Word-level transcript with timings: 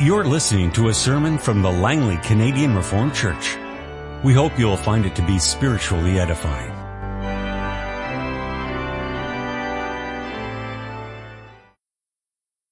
You're 0.00 0.24
listening 0.24 0.72
to 0.72 0.88
a 0.88 0.92
sermon 0.92 1.38
from 1.38 1.62
the 1.62 1.70
Langley 1.70 2.16
Canadian 2.16 2.74
Reformed 2.74 3.14
Church. 3.14 3.56
We 4.24 4.34
hope 4.34 4.58
you'll 4.58 4.76
find 4.76 5.06
it 5.06 5.14
to 5.14 5.22
be 5.24 5.38
spiritually 5.38 6.18
edifying. 6.18 6.72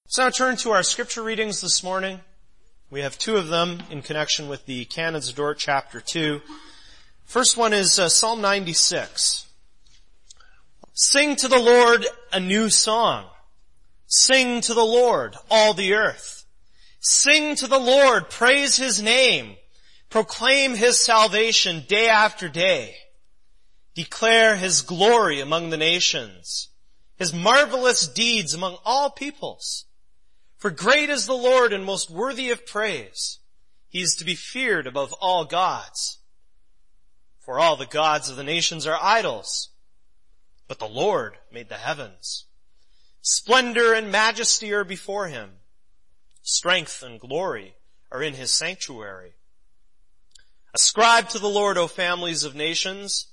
So 0.09 0.25
now 0.25 0.31
turn 0.31 0.57
to 0.57 0.73
our 0.73 0.83
scripture 0.83 1.23
readings 1.23 1.61
this 1.61 1.85
morning. 1.85 2.23
We 2.91 3.03
have 3.03 3.17
two 3.17 3.37
of 3.37 3.47
them 3.47 3.85
in 3.89 4.03
connection 4.03 4.49
with 4.49 4.67
the 4.67 4.85
Canons 4.87 5.29
of 5.29 5.37
Dort 5.37 5.59
chapter 5.59 6.01
2. 6.01 6.41
First 7.25 7.57
one 7.57 7.73
is 7.73 8.01
uh, 8.01 8.09
Psalm 8.09 8.41
96. 8.41 9.47
Sing 10.93 11.37
to 11.37 11.47
the 11.47 11.61
Lord 11.61 12.05
a 12.33 12.41
new 12.41 12.69
song. 12.69 13.27
Sing 14.09 14.61
to 14.63 14.75
the 14.75 14.85
Lord, 14.85 15.37
all 15.49 15.73
the 15.73 15.95
earth. 15.95 16.32
Sing 17.05 17.57
to 17.57 17.67
the 17.67 17.81
Lord, 17.81 18.31
praise 18.31 18.77
His 18.77 19.03
name. 19.03 19.57
Proclaim 20.09 20.77
His 20.77 21.01
salvation 21.01 21.85
day 21.89 22.09
after 22.09 22.49
day. 22.49 22.95
Declare 23.97 24.55
His 24.55 24.83
glory 24.83 25.41
among 25.41 25.71
the 25.71 25.77
nations. 25.77 26.69
His 27.17 27.35
marvelous 27.35 28.07
deeds 28.07 28.55
among 28.55 28.79
all 28.85 29.11
peoples. 29.11 29.87
For 30.59 30.71
great 30.71 31.11
is 31.11 31.27
the 31.27 31.33
Lord 31.33 31.73
and 31.73 31.85
most 31.85 32.09
worthy 32.09 32.51
of 32.51 32.67
praise. 32.67 33.41
He 33.89 34.01
is 34.01 34.15
to 34.17 34.25
be 34.25 34.37
feared 34.37 34.87
above 34.87 35.13
all 35.15 35.45
gods. 35.45 36.19
For 37.41 37.59
all 37.59 37.75
the 37.75 37.85
gods 37.85 38.31
of 38.31 38.37
the 38.37 38.45
nations 38.45 38.87
are 38.87 38.99
idols, 39.03 39.71
but 40.69 40.79
the 40.79 40.87
Lord 40.87 41.37
made 41.51 41.69
the 41.69 41.75
heavens. 41.75 42.45
Splendor 43.23 43.93
and 43.93 44.13
majesty 44.13 44.73
are 44.73 44.85
before 44.85 45.27
him. 45.27 45.51
Strength 46.43 47.03
and 47.03 47.21
glory 47.21 47.75
are 48.11 48.23
in 48.23 48.35
his 48.35 48.51
sanctuary. 48.51 49.33
Ascribe 50.75 51.29
to 51.31 51.39
the 51.39 51.49
Lord, 51.49 51.79
O 51.79 51.87
families 51.87 52.45
of 52.45 52.55
nations. 52.55 53.27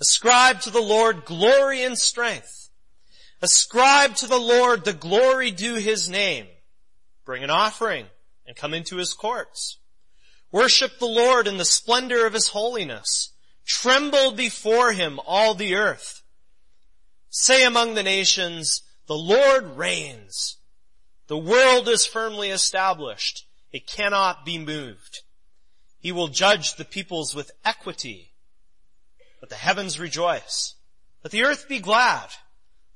Ascribe 0.00 0.60
to 0.62 0.70
the 0.70 0.80
Lord 0.80 1.24
glory 1.24 1.82
and 1.82 1.98
strength. 1.98 2.70
Ascribe 3.40 4.16
to 4.16 4.26
the 4.26 4.38
Lord 4.38 4.84
the 4.84 4.92
glory 4.92 5.50
due 5.50 5.76
his 5.76 6.08
name. 6.08 6.46
Bring 7.24 7.44
an 7.44 7.50
offering 7.50 8.06
and 8.46 8.56
come 8.56 8.74
into 8.74 8.96
his 8.96 9.12
courts. 9.12 9.78
Worship 10.50 10.98
the 10.98 11.06
Lord 11.06 11.46
in 11.46 11.58
the 11.58 11.64
splendor 11.64 12.26
of 12.26 12.32
his 12.32 12.48
holiness. 12.48 13.32
Tremble 13.66 14.32
before 14.32 14.92
him 14.92 15.20
all 15.26 15.54
the 15.54 15.74
earth. 15.74 16.22
Say 17.28 17.64
among 17.64 17.94
the 17.94 18.02
nations, 18.02 18.82
the 19.06 19.16
Lord 19.16 19.76
reigns. 19.76 20.57
The 21.28 21.38
world 21.38 21.88
is 21.88 22.06
firmly 22.06 22.48
established. 22.48 23.46
It 23.70 23.86
cannot 23.86 24.46
be 24.46 24.58
moved. 24.58 25.20
He 26.00 26.10
will 26.10 26.28
judge 26.28 26.74
the 26.74 26.86
peoples 26.86 27.34
with 27.34 27.50
equity. 27.64 28.32
Let 29.42 29.50
the 29.50 29.56
heavens 29.56 30.00
rejoice. 30.00 30.74
Let 31.22 31.30
the 31.30 31.44
earth 31.44 31.68
be 31.68 31.80
glad. 31.80 32.28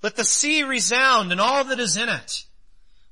Let 0.03 0.17
the 0.17 0.25
sea 0.25 0.63
resound 0.63 1.31
and 1.31 1.41
all 1.41 1.63
that 1.65 1.79
is 1.79 1.97
in 1.97 2.09
it. 2.09 2.45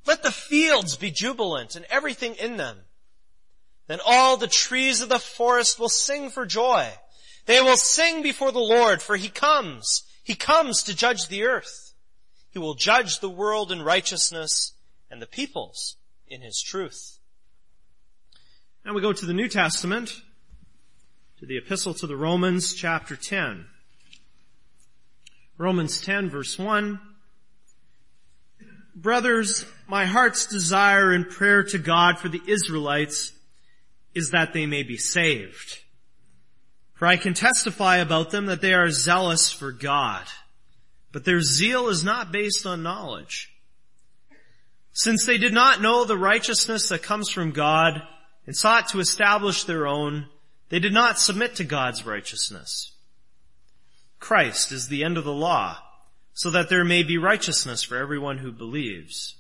Let 0.06 0.22
the 0.22 0.32
fields 0.32 0.96
be 0.96 1.10
jubilant 1.10 1.76
and 1.76 1.84
everything 1.90 2.34
in 2.36 2.56
them. 2.56 2.78
Then 3.88 4.00
all 4.04 4.38
the 4.38 4.48
trees 4.48 5.02
of 5.02 5.10
the 5.10 5.18
forest 5.18 5.78
will 5.78 5.90
sing 5.90 6.30
for 6.30 6.46
joy. 6.46 6.88
They 7.44 7.60
will 7.60 7.76
sing 7.76 8.22
before 8.22 8.52
the 8.52 8.58
Lord 8.58 9.02
for 9.02 9.16
he 9.16 9.28
comes. 9.28 10.04
He 10.24 10.34
comes 10.34 10.84
to 10.84 10.96
judge 10.96 11.28
the 11.28 11.44
earth. 11.44 11.92
He 12.50 12.58
will 12.58 12.74
judge 12.74 13.20
the 13.20 13.28
world 13.28 13.70
in 13.70 13.82
righteousness 13.82 14.72
and 15.10 15.20
the 15.20 15.26
peoples 15.26 15.96
in 16.28 16.40
his 16.40 16.62
truth. 16.62 17.18
Now 18.84 18.94
we 18.94 19.02
go 19.02 19.12
to 19.12 19.26
the 19.26 19.34
New 19.34 19.48
Testament, 19.48 20.22
to 21.38 21.46
the 21.46 21.58
epistle 21.58 21.94
to 21.94 22.06
the 22.06 22.16
Romans 22.16 22.74
chapter 22.74 23.16
10. 23.16 23.66
Romans 25.58 26.00
10 26.00 26.30
verse 26.30 26.58
1. 26.58 27.00
Brothers, 28.94 29.64
my 29.86 30.04
heart's 30.04 30.46
desire 30.46 31.12
and 31.12 31.28
prayer 31.28 31.62
to 31.64 31.78
God 31.78 32.18
for 32.18 32.28
the 32.28 32.42
Israelites 32.46 33.32
is 34.14 34.30
that 34.30 34.52
they 34.52 34.66
may 34.66 34.82
be 34.82 34.96
saved. 34.96 35.78
For 36.94 37.06
I 37.06 37.16
can 37.16 37.32
testify 37.32 37.96
about 37.96 38.30
them 38.30 38.46
that 38.46 38.60
they 38.60 38.74
are 38.74 38.90
zealous 38.90 39.50
for 39.50 39.72
God. 39.72 40.24
But 41.12 41.24
their 41.24 41.40
zeal 41.40 41.88
is 41.88 42.04
not 42.04 42.32
based 42.32 42.66
on 42.66 42.82
knowledge. 42.82 43.50
Since 44.92 45.24
they 45.24 45.38
did 45.38 45.52
not 45.52 45.80
know 45.80 46.04
the 46.04 46.18
righteousness 46.18 46.88
that 46.88 47.02
comes 47.02 47.30
from 47.30 47.52
God 47.52 48.02
and 48.46 48.56
sought 48.56 48.88
to 48.88 49.00
establish 49.00 49.64
their 49.64 49.86
own, 49.86 50.26
they 50.68 50.78
did 50.78 50.92
not 50.92 51.18
submit 51.18 51.56
to 51.56 51.64
God's 51.64 52.04
righteousness. 52.04 52.92
Christ 54.18 54.72
is 54.72 54.88
the 54.88 55.04
end 55.04 55.16
of 55.16 55.24
the 55.24 55.32
law, 55.32 55.78
so 56.34 56.50
that 56.50 56.68
there 56.68 56.84
may 56.84 57.02
be 57.02 57.18
righteousness 57.18 57.82
for 57.82 57.96
everyone 57.96 58.38
who 58.38 58.52
believes. 58.52 59.36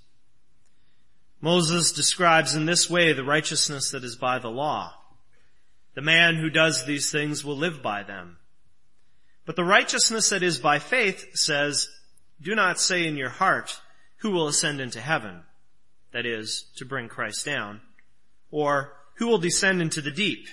Moses 1.40 1.92
describes 1.92 2.54
in 2.54 2.66
this 2.66 2.90
way 2.90 3.12
the 3.12 3.24
righteousness 3.24 3.90
that 3.90 4.04
is 4.04 4.16
by 4.16 4.38
the 4.38 4.50
law. 4.50 4.94
The 5.94 6.02
man 6.02 6.36
who 6.36 6.50
does 6.50 6.84
these 6.84 7.10
things 7.10 7.44
will 7.44 7.56
live 7.56 7.82
by 7.82 8.02
them. 8.02 8.38
But 9.46 9.56
the 9.56 9.64
righteousness 9.64 10.28
that 10.30 10.42
is 10.42 10.58
by 10.58 10.78
faith 10.78 11.30
says, 11.34 11.88
do 12.40 12.54
not 12.54 12.80
say 12.80 13.06
in 13.06 13.16
your 13.16 13.30
heart, 13.30 13.80
who 14.20 14.30
will 14.30 14.48
ascend 14.48 14.80
into 14.80 15.00
heaven? 15.00 15.42
That 16.12 16.26
is, 16.26 16.64
to 16.76 16.84
bring 16.84 17.08
Christ 17.08 17.44
down. 17.44 17.80
Or, 18.50 18.92
who 19.14 19.26
will 19.26 19.38
descend 19.38 19.82
into 19.82 20.00
the 20.00 20.10
deep? 20.10 20.48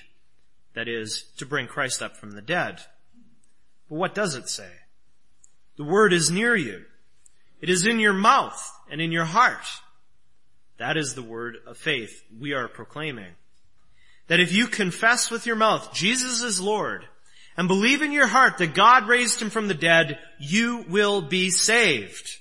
That 0.73 0.87
is, 0.87 1.25
to 1.37 1.45
bring 1.45 1.67
Christ 1.67 2.01
up 2.01 2.17
from 2.17 2.31
the 2.31 2.41
dead. 2.41 2.81
But 3.89 3.95
what 3.95 4.15
does 4.15 4.35
it 4.35 4.49
say? 4.49 4.69
The 5.77 5.83
word 5.83 6.13
is 6.13 6.29
near 6.29 6.55
you. 6.55 6.85
It 7.61 7.69
is 7.69 7.85
in 7.85 7.99
your 7.99 8.13
mouth 8.13 8.61
and 8.89 9.01
in 9.01 9.11
your 9.11 9.25
heart. 9.25 9.65
That 10.77 10.97
is 10.97 11.15
the 11.15 11.23
word 11.23 11.57
of 11.65 11.77
faith 11.77 12.23
we 12.39 12.53
are 12.53 12.67
proclaiming. 12.67 13.33
That 14.27 14.39
if 14.39 14.53
you 14.53 14.67
confess 14.67 15.31
with 15.31 15.45
your 15.45 15.55
mouth 15.55 15.93
Jesus 15.93 16.43
is 16.43 16.59
Lord 16.59 17.05
and 17.55 17.67
believe 17.67 18.01
in 18.01 18.11
your 18.11 18.27
heart 18.27 18.57
that 18.59 18.75
God 18.75 19.07
raised 19.07 19.41
him 19.41 19.49
from 19.49 19.67
the 19.67 19.73
dead, 19.73 20.19
you 20.39 20.85
will 20.89 21.21
be 21.21 21.49
saved. 21.49 22.37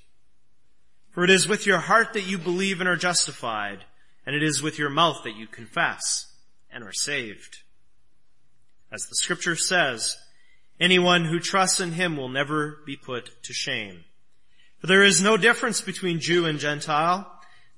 For 1.16 1.24
it 1.24 1.30
is 1.30 1.48
with 1.48 1.64
your 1.64 1.78
heart 1.78 2.12
that 2.12 2.26
you 2.26 2.36
believe 2.36 2.80
and 2.80 2.88
are 2.90 2.94
justified, 2.94 3.86
and 4.26 4.36
it 4.36 4.42
is 4.42 4.60
with 4.60 4.78
your 4.78 4.90
mouth 4.90 5.22
that 5.24 5.34
you 5.34 5.46
confess 5.46 6.26
and 6.70 6.84
are 6.84 6.92
saved. 6.92 7.62
As 8.92 9.06
the 9.06 9.16
scripture 9.16 9.56
says, 9.56 10.18
anyone 10.78 11.24
who 11.24 11.40
trusts 11.40 11.80
in 11.80 11.92
him 11.92 12.18
will 12.18 12.28
never 12.28 12.80
be 12.84 12.98
put 12.98 13.30
to 13.44 13.54
shame. 13.54 14.04
For 14.80 14.88
there 14.88 15.04
is 15.04 15.22
no 15.22 15.38
difference 15.38 15.80
between 15.80 16.20
Jew 16.20 16.44
and 16.44 16.58
Gentile. 16.58 17.26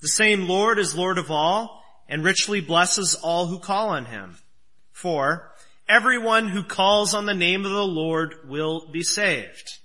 The 0.01 0.09
same 0.09 0.49
Lord 0.49 0.81
is 0.81 0.97
Lord 0.97 1.17
of 1.17 1.31
all, 1.31 1.85
and 2.09 2.25
richly 2.25 2.61
blesses 2.61 3.15
all 3.15 3.47
who 3.47 3.61
call 3.61 3.91
on 3.91 4.07
him. 4.07 4.39
For 4.91 5.53
Everyone 5.89 6.49
who 6.49 6.65
calls 6.65 7.15
on 7.15 7.25
the 7.25 7.35
name 7.35 7.65
of 7.65 7.71
the 7.71 7.87
Lord 7.87 8.35
will 8.49 8.89
be 8.89 9.05
saved. 9.05 9.79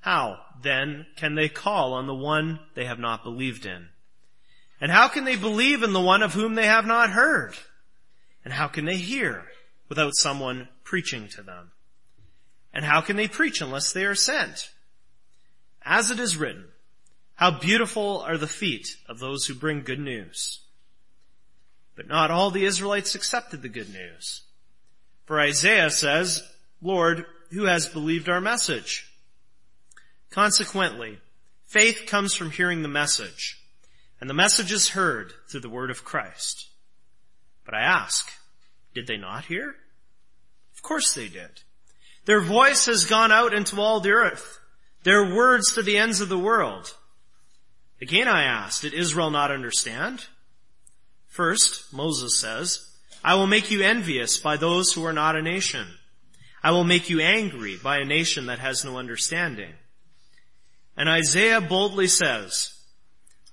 How, 0.00 0.40
then, 0.62 1.06
can 1.16 1.34
they 1.34 1.48
call 1.48 1.94
on 1.94 2.06
the 2.06 2.14
one 2.14 2.60
they 2.74 2.84
have 2.84 2.98
not 2.98 3.24
believed 3.24 3.66
in? 3.66 3.88
And 4.80 4.90
how 4.90 5.08
can 5.08 5.24
they 5.24 5.36
believe 5.36 5.82
in 5.82 5.92
the 5.92 6.00
one 6.00 6.22
of 6.22 6.34
whom 6.34 6.54
they 6.54 6.66
have 6.66 6.86
not 6.86 7.10
heard? 7.10 7.54
And 8.44 8.52
how 8.52 8.68
can 8.68 8.84
they 8.84 8.96
hear 8.96 9.44
without 9.88 10.16
someone 10.16 10.68
preaching 10.82 11.28
to 11.28 11.42
them? 11.42 11.70
And 12.74 12.84
how 12.84 13.00
can 13.00 13.16
they 13.16 13.28
preach 13.28 13.60
unless 13.60 13.92
they 13.92 14.04
are 14.04 14.14
sent? 14.14 14.70
As 15.84 16.10
it 16.10 16.18
is 16.18 16.36
written, 16.36 16.64
how 17.34 17.50
beautiful 17.58 18.20
are 18.20 18.38
the 18.38 18.46
feet 18.46 18.96
of 19.08 19.18
those 19.18 19.46
who 19.46 19.54
bring 19.54 19.82
good 19.82 20.00
news. 20.00 20.60
But 21.94 22.08
not 22.08 22.30
all 22.30 22.50
the 22.50 22.64
Israelites 22.64 23.14
accepted 23.14 23.62
the 23.62 23.68
good 23.68 23.92
news. 23.92 24.42
For 25.26 25.40
Isaiah 25.40 25.90
says, 25.90 26.42
Lord, 26.80 27.26
who 27.50 27.64
has 27.64 27.86
believed 27.86 28.28
our 28.28 28.40
message? 28.40 29.11
Consequently, 30.32 31.18
faith 31.66 32.06
comes 32.06 32.34
from 32.34 32.50
hearing 32.50 32.80
the 32.80 32.88
message, 32.88 33.60
and 34.18 34.28
the 34.28 34.34
message 34.34 34.72
is 34.72 34.88
heard 34.88 35.34
through 35.48 35.60
the 35.60 35.68
word 35.68 35.90
of 35.90 36.04
Christ. 36.04 36.70
But 37.66 37.74
I 37.74 37.82
ask, 37.82 38.32
did 38.94 39.06
they 39.06 39.18
not 39.18 39.44
hear? 39.44 39.74
Of 40.74 40.82
course 40.82 41.14
they 41.14 41.28
did. 41.28 41.60
Their 42.24 42.40
voice 42.40 42.86
has 42.86 43.04
gone 43.04 43.30
out 43.30 43.52
into 43.52 43.78
all 43.78 44.00
the 44.00 44.12
earth, 44.12 44.58
their 45.04 45.34
words 45.34 45.74
to 45.74 45.82
the 45.82 45.98
ends 45.98 46.22
of 46.22 46.30
the 46.30 46.38
world. 46.38 46.94
Again 48.00 48.26
I 48.26 48.44
ask, 48.44 48.80
did 48.80 48.94
Israel 48.94 49.30
not 49.30 49.50
understand? 49.50 50.24
First, 51.26 51.92
Moses 51.92 52.38
says, 52.38 52.88
I 53.22 53.34
will 53.34 53.46
make 53.46 53.70
you 53.70 53.82
envious 53.82 54.38
by 54.38 54.56
those 54.56 54.94
who 54.94 55.04
are 55.04 55.12
not 55.12 55.36
a 55.36 55.42
nation. 55.42 55.86
I 56.62 56.70
will 56.70 56.84
make 56.84 57.10
you 57.10 57.20
angry 57.20 57.76
by 57.76 57.98
a 57.98 58.04
nation 58.04 58.46
that 58.46 58.60
has 58.60 58.82
no 58.84 58.96
understanding. 58.96 59.74
And 60.96 61.08
Isaiah 61.08 61.60
boldly 61.60 62.06
says, 62.06 62.74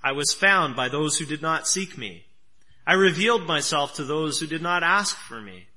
I 0.04 0.12
was 0.14 0.34
found 0.34 0.76
by 0.76 0.90
those 0.90 1.18
who 1.18 1.26
did 1.26 1.42
not 1.42 1.68
seek 1.68 1.98
me. 1.98 2.26
I 2.86 2.94
revealed 2.94 3.46
myself 3.46 3.96
to 3.96 4.04
those 4.04 4.40
who 4.40 4.48
did 4.48 4.62
not 4.62 4.84
ask 4.84 5.16
for 5.16 5.40
me. 5.42 5.68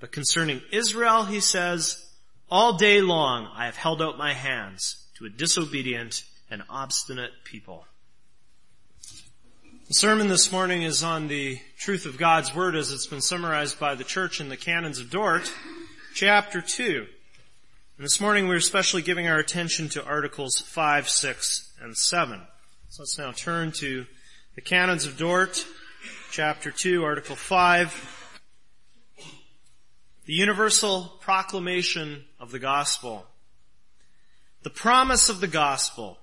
But 0.00 0.12
concerning 0.12 0.62
Israel, 0.72 1.24
he 1.24 1.40
says, 1.40 2.04
all 2.50 2.74
day 2.74 3.00
long 3.00 3.48
I 3.54 3.66
have 3.66 3.76
held 3.76 4.02
out 4.02 4.18
my 4.18 4.34
hands 4.34 5.06
to 5.16 5.24
a 5.24 5.30
disobedient 5.30 6.24
and 6.50 6.62
obstinate 6.68 7.32
people. 7.44 7.86
The 9.88 9.94
sermon 9.94 10.28
this 10.28 10.52
morning 10.52 10.82
is 10.82 11.02
on 11.02 11.28
the 11.28 11.58
truth 11.78 12.06
of 12.06 12.18
God's 12.18 12.54
Word 12.54 12.76
as 12.76 12.92
it's 12.92 13.06
been 13.06 13.20
summarized 13.20 13.78
by 13.80 13.94
the 13.94 14.04
church 14.04 14.40
in 14.40 14.48
the 14.48 14.56
Canons 14.56 14.98
of 14.98 15.10
Dort, 15.10 15.52
chapter 16.14 16.60
2. 16.60 17.06
This 17.98 18.22
morning 18.22 18.48
we're 18.48 18.56
especially 18.56 19.02
giving 19.02 19.28
our 19.28 19.38
attention 19.38 19.90
to 19.90 20.04
Articles 20.04 20.58
5, 20.58 21.10
6, 21.10 21.74
and 21.82 21.94
7. 21.94 22.40
So 22.88 23.02
let's 23.02 23.18
now 23.18 23.32
turn 23.32 23.70
to 23.72 24.06
the 24.54 24.62
Canons 24.62 25.04
of 25.04 25.18
Dort, 25.18 25.64
chapter 26.30 26.70
2, 26.70 27.04
article 27.04 27.36
5. 27.36 28.40
The 30.24 30.32
universal 30.32 31.12
proclamation 31.20 32.24
of 32.40 32.50
the 32.50 32.58
gospel. 32.58 33.26
The 34.62 34.70
promise 34.70 35.28
of 35.28 35.40
the 35.40 35.46
gospel 35.46 36.18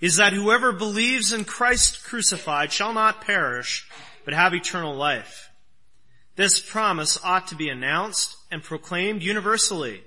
is 0.00 0.16
that 0.16 0.32
whoever 0.32 0.72
believes 0.72 1.30
in 1.30 1.44
Christ 1.44 2.04
crucified 2.04 2.72
shall 2.72 2.94
not 2.94 3.20
perish, 3.20 3.86
but 4.24 4.32
have 4.32 4.54
eternal 4.54 4.94
life. 4.94 5.50
This 6.36 6.58
promise 6.58 7.22
ought 7.22 7.48
to 7.48 7.54
be 7.54 7.68
announced 7.68 8.34
and 8.50 8.62
proclaimed 8.62 9.22
universally 9.22 10.04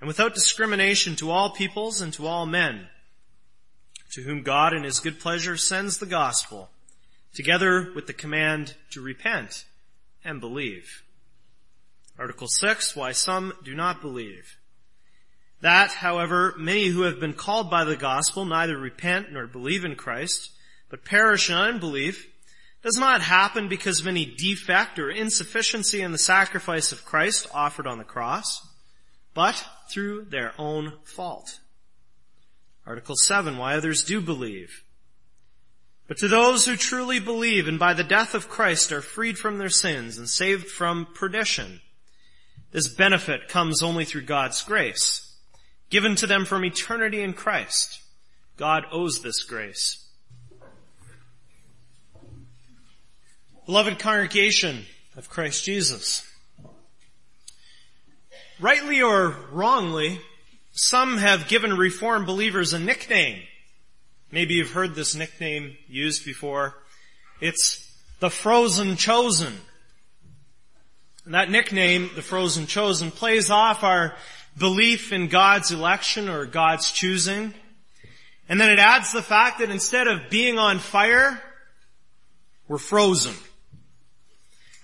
and 0.00 0.08
without 0.08 0.34
discrimination 0.34 1.16
to 1.16 1.30
all 1.30 1.50
peoples 1.50 2.00
and 2.00 2.12
to 2.14 2.26
all 2.26 2.46
men, 2.46 2.88
to 4.12 4.22
whom 4.22 4.42
God 4.42 4.72
in 4.72 4.82
his 4.82 5.00
good 5.00 5.20
pleasure 5.20 5.56
sends 5.56 5.98
the 5.98 6.06
gospel 6.06 6.70
together 7.34 7.92
with 7.94 8.06
the 8.06 8.12
command 8.12 8.74
to 8.90 9.00
repent 9.00 9.64
and 10.24 10.40
believe. 10.40 11.02
Article 12.18 12.48
6, 12.48 12.96
why 12.96 13.12
some 13.12 13.52
do 13.62 13.74
not 13.74 14.00
believe. 14.00 14.56
That, 15.60 15.90
however, 15.90 16.54
many 16.56 16.86
who 16.86 17.02
have 17.02 17.20
been 17.20 17.34
called 17.34 17.70
by 17.70 17.84
the 17.84 17.96
gospel 17.96 18.44
neither 18.44 18.78
repent 18.78 19.32
nor 19.32 19.46
believe 19.46 19.84
in 19.84 19.96
Christ, 19.96 20.50
but 20.88 21.04
perish 21.04 21.50
in 21.50 21.56
unbelief, 21.56 22.26
does 22.82 22.98
not 22.98 23.20
happen 23.20 23.68
because 23.68 24.00
of 24.00 24.06
any 24.06 24.24
defect 24.24 24.98
or 24.98 25.10
insufficiency 25.10 26.02
in 26.02 26.12
the 26.12 26.18
sacrifice 26.18 26.92
of 26.92 27.04
Christ 27.04 27.48
offered 27.52 27.86
on 27.86 27.98
the 27.98 28.04
cross, 28.04 28.65
but 29.36 29.64
through 29.90 30.24
their 30.24 30.54
own 30.58 30.94
fault. 31.04 31.60
Article 32.86 33.16
7, 33.16 33.58
why 33.58 33.76
others 33.76 34.02
do 34.02 34.20
believe. 34.22 34.82
But 36.08 36.16
to 36.18 36.28
those 36.28 36.64
who 36.64 36.74
truly 36.74 37.20
believe 37.20 37.68
and 37.68 37.78
by 37.78 37.92
the 37.92 38.02
death 38.02 38.34
of 38.34 38.48
Christ 38.48 38.92
are 38.92 39.02
freed 39.02 39.38
from 39.38 39.58
their 39.58 39.68
sins 39.68 40.16
and 40.16 40.28
saved 40.28 40.68
from 40.68 41.06
perdition, 41.14 41.82
this 42.72 42.88
benefit 42.88 43.48
comes 43.48 43.82
only 43.82 44.06
through 44.06 44.22
God's 44.22 44.62
grace, 44.62 45.36
given 45.90 46.16
to 46.16 46.26
them 46.26 46.46
from 46.46 46.64
eternity 46.64 47.20
in 47.20 47.34
Christ. 47.34 48.00
God 48.56 48.84
owes 48.90 49.20
this 49.20 49.42
grace. 49.42 50.02
Beloved 53.66 53.98
congregation 53.98 54.86
of 55.14 55.28
Christ 55.28 55.64
Jesus, 55.64 56.26
rightly 58.60 59.02
or 59.02 59.34
wrongly, 59.50 60.20
some 60.72 61.18
have 61.18 61.48
given 61.48 61.76
Reformed 61.76 62.26
believers 62.26 62.72
a 62.72 62.78
nickname 62.78 63.42
Maybe 64.30 64.54
you've 64.54 64.72
heard 64.72 64.94
this 64.94 65.14
nickname 65.14 65.76
used 65.88 66.24
before. 66.24 66.74
It's 67.40 67.90
the 68.18 68.30
frozen 68.30 68.96
chosen. 68.96 69.54
And 71.24 71.34
that 71.34 71.50
nickname, 71.50 72.10
the 72.14 72.22
frozen 72.22 72.66
chosen, 72.66 73.10
plays 73.10 73.50
off 73.50 73.84
our 73.84 74.16
belief 74.58 75.12
in 75.12 75.28
God's 75.28 75.70
election 75.70 76.28
or 76.28 76.44
God's 76.44 76.90
choosing. 76.90 77.54
And 78.48 78.60
then 78.60 78.70
it 78.70 78.78
adds 78.78 79.12
the 79.12 79.22
fact 79.22 79.60
that 79.60 79.70
instead 79.70 80.08
of 80.08 80.28
being 80.28 80.58
on 80.58 80.80
fire, 80.80 81.40
we're 82.66 82.78
frozen. 82.78 83.34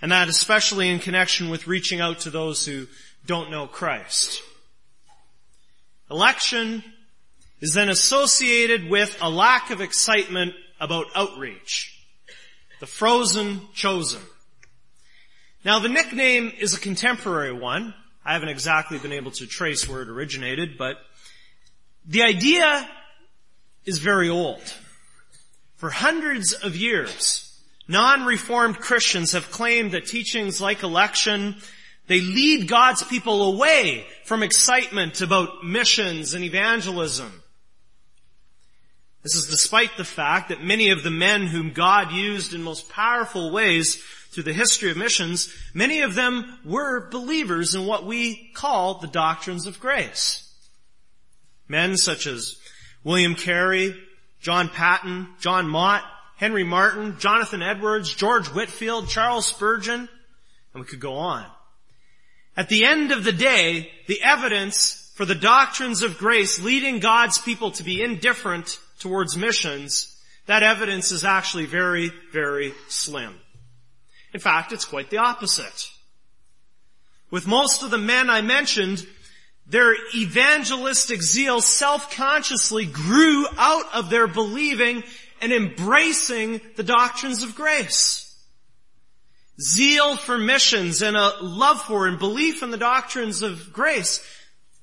And 0.03 0.13
that 0.13 0.29
especially 0.29 0.91
in 0.91 0.99
connection 0.99 1.49
with 1.49 1.67
reaching 1.67 2.01
out 2.01 2.21
to 2.21 2.31
those 2.31 2.67
who 2.67 2.89
don't 3.25 3.51
know 3.51 3.67
Christ. 3.67 4.43
Election 6.11 6.85
is 7.61 7.73
then 7.73 7.89
associated 7.89 8.91
with 8.91 9.17
a 9.23 9.31
lack 9.31 9.71
of 9.71 9.81
excitement 9.81 10.55
about 10.81 11.07
outreach. 11.15 11.97
The 12.81 12.87
frozen 12.87 13.69
chosen. 13.73 14.21
Now 15.65 15.79
the 15.79 15.89
nickname 15.89 16.53
is 16.59 16.75
a 16.75 16.81
contemporary 16.81 17.53
one. 17.53 17.95
I 18.25 18.33
haven't 18.33 18.49
exactly 18.49 18.99
been 18.99 19.13
able 19.13 19.31
to 19.33 19.47
trace 19.47 19.89
where 19.89 20.03
it 20.03 20.09
originated, 20.09 20.77
but 20.77 20.97
the 22.05 22.23
idea 22.23 22.89
is 23.85 23.99
very 23.99 24.29
old. 24.29 24.63
For 25.77 25.91
hundreds 25.91 26.53
of 26.53 26.75
years, 26.75 27.52
non-reformed 27.93 28.81
Christians 28.81 29.33
have 29.33 29.53
claimed 29.53 29.93
that 29.93 30.07
teachings 30.07 30.61
like 30.61 30.83
election, 30.83 31.57
they 32.09 32.21
lead 32.21 32.67
God's 32.67 33.05
people 33.05 33.55
away 33.55 34.05
from 34.25 34.43
excitement 34.43 35.21
about 35.21 35.65
missions 35.65 36.35
and 36.35 36.45
evangelism. 36.45 37.43
This 39.23 39.37
is 39.37 39.49
despite 39.49 39.97
the 39.97 40.05
fact 40.05 40.49
that 40.49 40.65
many 40.65 40.91
of 40.91 41.05
the 41.05 41.11
men 41.11 41.47
whom 41.47 41.73
God 41.73 42.11
used 42.11 42.55
in 42.55 42.63
most 42.63 42.89
powerful 42.89 43.53
ways 43.53 44.03
through 44.31 44.43
the 44.43 44.53
history 44.53 44.91
of 44.91 44.97
missions, 44.97 45.55
many 45.75 46.01
of 46.01 46.17
them 46.17 46.59
were 46.65 47.09
believers 47.11 47.75
in 47.75 47.87
what 47.87 48.05
we 48.05 48.51
call 48.55 48.95
the 48.95 49.07
doctrines 49.07 49.67
of 49.67 49.79
grace. 49.79 50.53
Men 51.69 51.97
such 51.97 52.27
as 52.27 52.57
William 53.05 53.37
Carey, 53.37 53.95
John 54.41 54.69
Paton, 54.69 55.29
John 55.39 55.69
Mott, 55.69 56.03
Henry 56.43 56.65
Martyn, 56.65 57.21
Jonathan 57.21 57.63
Edwards, 57.63 58.13
George 58.13 58.49
Whitefield, 58.49 59.09
Charles 59.09 59.47
Spurgeon, 59.47 60.09
and 60.75 60.83
we 60.83 60.85
could 60.85 60.99
go 60.99 61.15
on. 61.15 61.47
At 62.57 62.69
the 62.69 62.85
end 62.85 63.13
of 63.13 63.23
the 63.23 63.31
day, 63.31 63.93
the 64.09 64.21
evidence 64.25 65.13
for 65.15 65.25
the 65.25 65.37
doctrines 65.37 66.03
of 66.03 66.19
grace 66.19 66.61
leading 66.61 66.99
God's 66.99 67.39
people 67.39 67.71
to 67.71 67.85
be 67.85 68.03
indifferent 68.03 68.81
towards 68.99 69.37
missions, 69.37 70.21
that 70.47 70.65
evidence 70.65 71.13
is 71.13 71.25
actually 71.25 71.67
very, 71.67 72.11
very 72.33 72.75
slim. 72.89 73.37
In 74.35 74.41
fact, 74.41 74.73
it's 74.73 74.85
quite 74.85 75.11
the 75.11 75.19
opposite. 75.19 75.93
With 77.31 77.47
most 77.47 77.85
of 77.85 77.93
the 77.93 77.99
men 77.99 78.29
I 78.29 78.41
mentioned, 78.41 79.07
their 79.69 79.95
evangelistic 80.13 81.23
zeal 81.23 81.61
self-consciously 81.61 82.87
grew 82.87 83.47
out 83.57 83.95
of 83.95 84.11
their 84.11 84.27
believing 84.27 85.05
and 85.43 85.53
embracing 85.53 86.61
the 86.77 86.85
doctrines 86.85 87.43
of 87.43 87.57
grace. 87.57 88.29
Zeal 89.61 90.17
for 90.17 90.39
missions 90.39 91.03
and 91.03 91.17
a 91.17 91.35
love 91.43 91.83
for 91.83 92.07
and 92.07 92.19
belief 92.19 92.63
in 92.63 92.71
the 92.71 92.79
doctrines 92.79 93.43
of 93.43 93.73
grace, 93.73 94.25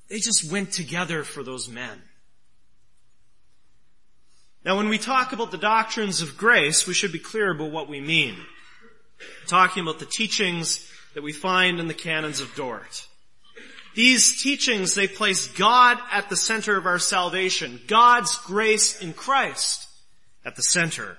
they 0.08 0.18
just 0.18 0.52
went 0.52 0.70
together 0.70 1.24
for 1.24 1.42
those 1.42 1.68
men. 1.68 2.02
Now 4.62 4.76
when 4.76 4.90
we 4.90 4.98
talk 4.98 5.32
about 5.32 5.50
the 5.50 5.58
doctrines 5.58 6.20
of 6.20 6.36
grace, 6.36 6.86
we 6.86 6.94
should 6.94 7.12
be 7.12 7.18
clear 7.18 7.50
about 7.50 7.70
what 7.70 7.88
we 7.88 8.00
mean. 8.00 8.36
We're 8.36 9.46
talking 9.46 9.82
about 9.82 9.98
the 9.98 10.06
teachings 10.06 10.86
that 11.14 11.22
we 11.22 11.32
find 11.32 11.80
in 11.80 11.88
the 11.88 11.94
canons 11.94 12.40
of 12.40 12.54
Dort. 12.54 13.06
These 13.94 14.42
teachings, 14.42 14.94
they 14.94 15.08
place 15.08 15.48
God 15.48 15.98
at 16.12 16.28
the 16.28 16.36
center 16.36 16.76
of 16.76 16.86
our 16.86 16.98
salvation, 16.98 17.80
God's 17.88 18.36
grace 18.36 19.00
in 19.00 19.14
Christ 19.14 19.89
at 20.44 20.56
the 20.56 20.62
center. 20.62 21.16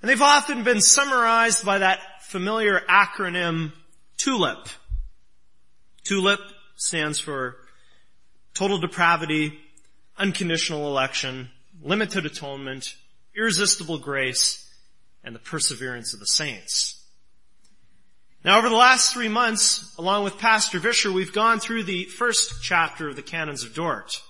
And 0.00 0.08
they've 0.08 0.22
often 0.22 0.62
been 0.62 0.80
summarized 0.80 1.64
by 1.64 1.78
that 1.78 2.00
familiar 2.22 2.80
acronym 2.88 3.72
TULIP. 4.16 4.68
TULIP 6.04 6.40
stands 6.76 7.18
for 7.18 7.56
total 8.54 8.78
depravity, 8.78 9.58
unconditional 10.16 10.86
election, 10.86 11.50
limited 11.82 12.26
atonement, 12.26 12.94
irresistible 13.36 13.98
grace, 13.98 14.68
and 15.24 15.34
the 15.34 15.40
perseverance 15.40 16.14
of 16.14 16.20
the 16.20 16.26
saints. 16.26 17.04
Now 18.44 18.58
over 18.58 18.68
the 18.68 18.76
last 18.76 19.12
three 19.12 19.28
months, 19.28 19.94
along 19.98 20.24
with 20.24 20.38
Pastor 20.38 20.78
Visscher, 20.78 21.12
we've 21.12 21.32
gone 21.32 21.58
through 21.60 21.82
the 21.84 22.04
first 22.04 22.62
chapter 22.62 23.08
of 23.08 23.16
the 23.16 23.22
Canons 23.22 23.64
of 23.64 23.74
Dort. 23.74 24.22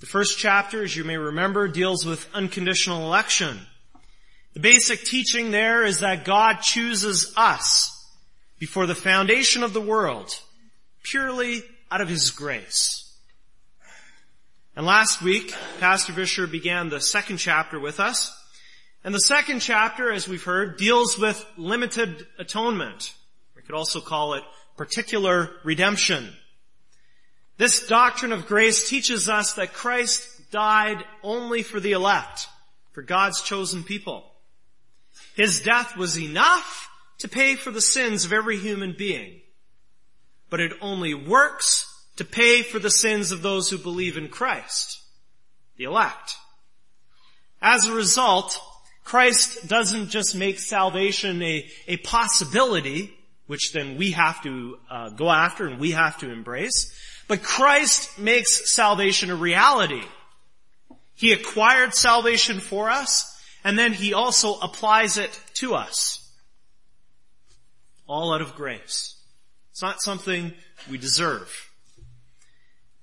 The 0.00 0.06
first 0.06 0.38
chapter, 0.38 0.82
as 0.82 0.94
you 0.94 1.04
may 1.04 1.16
remember, 1.16 1.68
deals 1.68 2.04
with 2.04 2.28
unconditional 2.34 3.06
election. 3.06 3.58
The 4.52 4.60
basic 4.60 5.04
teaching 5.04 5.50
there 5.50 5.84
is 5.84 6.00
that 6.00 6.24
God 6.24 6.60
chooses 6.60 7.32
us 7.36 7.92
before 8.58 8.86
the 8.86 8.94
foundation 8.94 9.62
of 9.62 9.72
the 9.72 9.80
world, 9.80 10.38
purely 11.02 11.62
out 11.90 12.00
of 12.00 12.08
His 12.08 12.30
grace. 12.30 13.02
And 14.74 14.84
last 14.84 15.22
week, 15.22 15.54
Pastor 15.80 16.12
Visscher 16.12 16.50
began 16.50 16.90
the 16.90 17.00
second 17.00 17.38
chapter 17.38 17.80
with 17.80 17.98
us. 17.98 18.30
And 19.02 19.14
the 19.14 19.20
second 19.20 19.60
chapter, 19.60 20.12
as 20.12 20.28
we've 20.28 20.42
heard, 20.42 20.76
deals 20.76 21.18
with 21.18 21.42
limited 21.56 22.26
atonement. 22.38 23.14
We 23.54 23.62
could 23.62 23.74
also 23.74 24.00
call 24.00 24.34
it 24.34 24.44
particular 24.76 25.52
redemption. 25.64 26.28
This 27.58 27.86
doctrine 27.86 28.32
of 28.32 28.46
grace 28.46 28.88
teaches 28.88 29.28
us 29.28 29.54
that 29.54 29.72
Christ 29.72 30.50
died 30.50 31.04
only 31.22 31.62
for 31.62 31.80
the 31.80 31.92
elect, 31.92 32.48
for 32.92 33.02
God's 33.02 33.42
chosen 33.42 33.82
people. 33.82 34.24
His 35.34 35.60
death 35.60 35.96
was 35.96 36.18
enough 36.18 36.88
to 37.18 37.28
pay 37.28 37.54
for 37.54 37.70
the 37.70 37.80
sins 37.80 38.24
of 38.24 38.32
every 38.32 38.58
human 38.58 38.94
being, 38.96 39.40
but 40.50 40.60
it 40.60 40.72
only 40.80 41.14
works 41.14 41.86
to 42.16 42.24
pay 42.24 42.62
for 42.62 42.78
the 42.78 42.90
sins 42.90 43.32
of 43.32 43.42
those 43.42 43.68
who 43.70 43.78
believe 43.78 44.16
in 44.16 44.28
Christ, 44.28 45.00
the 45.76 45.84
elect. 45.84 46.36
As 47.60 47.86
a 47.86 47.94
result, 47.94 48.60
Christ 49.04 49.66
doesn't 49.68 50.08
just 50.08 50.34
make 50.34 50.58
salvation 50.58 51.42
a, 51.42 51.66
a 51.88 51.96
possibility, 51.98 53.14
which 53.46 53.72
then 53.72 53.96
we 53.96 54.12
have 54.12 54.42
to 54.42 54.78
uh, 54.90 55.10
go 55.10 55.30
after 55.30 55.66
and 55.66 55.78
we 55.78 55.92
have 55.92 56.18
to 56.18 56.30
embrace, 56.30 56.92
but 57.28 57.42
Christ 57.42 58.18
makes 58.18 58.70
salvation 58.72 59.30
a 59.30 59.36
reality. 59.36 60.02
He 61.14 61.32
acquired 61.32 61.94
salvation 61.94 62.60
for 62.60 62.90
us, 62.90 63.40
and 63.64 63.78
then 63.78 63.92
He 63.92 64.14
also 64.14 64.54
applies 64.60 65.18
it 65.18 65.40
to 65.54 65.74
us. 65.74 66.22
All 68.06 68.32
out 68.32 68.42
of 68.42 68.54
grace. 68.54 69.16
It's 69.72 69.82
not 69.82 70.00
something 70.00 70.52
we 70.90 70.98
deserve. 70.98 71.50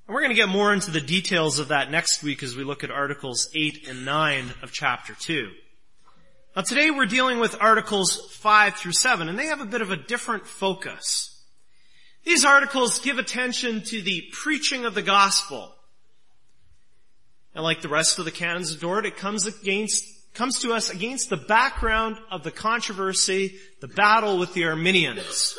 And 0.08 0.14
we're 0.14 0.22
going 0.22 0.32
to 0.32 0.36
get 0.36 0.50
more 0.50 0.74
into 0.74 0.92
the 0.92 1.02
details 1.02 1.60
of 1.60 1.70
that 1.70 1.92
next 1.92 2.24
week 2.24 2.44
as 2.44 2.56
we 2.56 2.64
look 2.64 2.84
at 2.84 2.92
Articles 2.92 3.50
8 3.56 3.88
and 3.88 4.06
9 4.06 4.54
of 4.62 4.72
chapter 4.72 5.14
2. 5.14 5.50
Now 6.56 6.62
today 6.62 6.92
we're 6.92 7.06
dealing 7.06 7.40
with 7.40 7.60
Articles 7.60 8.32
5 8.32 8.76
through 8.76 8.92
7, 8.92 9.28
and 9.28 9.40
they 9.40 9.48
have 9.48 9.62
a 9.62 9.66
bit 9.66 9.82
of 9.82 9.92
a 9.92 9.98
different 9.98 10.46
focus. 10.46 11.33
These 12.24 12.46
articles 12.46 13.00
give 13.00 13.18
attention 13.18 13.82
to 13.84 14.02
the 14.02 14.30
preaching 14.32 14.86
of 14.86 14.96
the 14.96 15.02
gospel. 15.02 15.74
And 17.54 17.64
like 17.64 17.82
the 17.82 17.90
rest 17.90 18.18
of 18.18 18.26
the 18.26 18.32
canons 18.32 18.74
of 18.74 18.80
Dort, 18.80 19.06
it 19.06 19.18
comes 19.18 19.46
against, 19.46 20.06
comes 20.34 20.60
to 20.60 20.74
us 20.74 20.90
against 20.90 21.30
the 21.30 21.38
background 21.38 22.18
of 22.32 22.44
the 22.44 22.52
controversy, 22.52 23.56
the 23.82 23.88
battle 23.88 24.40
with 24.40 24.54
the 24.54 24.66
Arminians, 24.66 25.58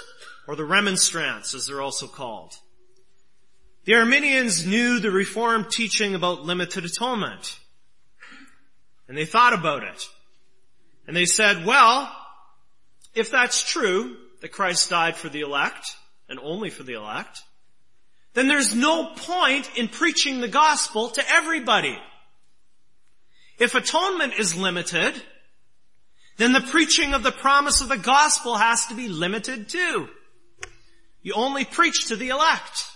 or 0.49 0.56
the 0.56 0.64
Remonstrants 0.64 1.54
as 1.54 1.66
they're 1.66 1.83
also 1.83 2.06
called. 2.06 2.54
The 3.85 3.94
Arminians 3.97 4.66
knew 4.66 4.99
the 4.99 5.11
Reformed 5.11 5.71
teaching 5.71 6.14
about 6.14 6.44
limited 6.44 6.87
atonement. 6.87 7.59
And 9.06 9.16
they 9.16 9.26
thought 9.26 9.52
about 9.52 9.83
it. 9.83 10.09
And 11.06 11.14
they 11.14 11.26
said, 11.26 11.66
well, 11.66 12.11
if 13.14 13.30
that's 13.30 13.62
true, 13.62 14.16
that 14.40 14.52
Christ 14.52 14.88
died 14.88 15.16
for 15.16 15.28
the 15.28 15.42
elect, 15.42 15.87
and 16.28 16.38
only 16.40 16.71
for 16.71 16.83
the 16.83 16.95
elect, 16.95 17.43
then 18.35 18.49
there's 18.49 18.75
no 18.75 19.12
point 19.14 19.71
in 19.76 19.88
preaching 19.88 20.40
the 20.40 20.49
gospel 20.49 21.11
to 21.11 21.23
everybody. 21.31 21.99
If 23.59 23.75
atonement 23.75 24.35
is 24.38 24.57
limited, 24.57 25.14
then 26.37 26.52
the 26.52 26.61
preaching 26.61 27.14
of 27.14 27.23
the 27.23 27.33
promise 27.33 27.81
of 27.81 27.88
the 27.88 27.97
gospel 27.97 28.57
has 28.57 28.87
to 28.87 28.95
be 28.95 29.09
limited 29.09 29.69
too. 29.69 30.09
You 31.23 31.35
only 31.35 31.64
preach 31.64 32.09
to 32.09 32.16
the 32.16 32.31
elect. 32.31 32.87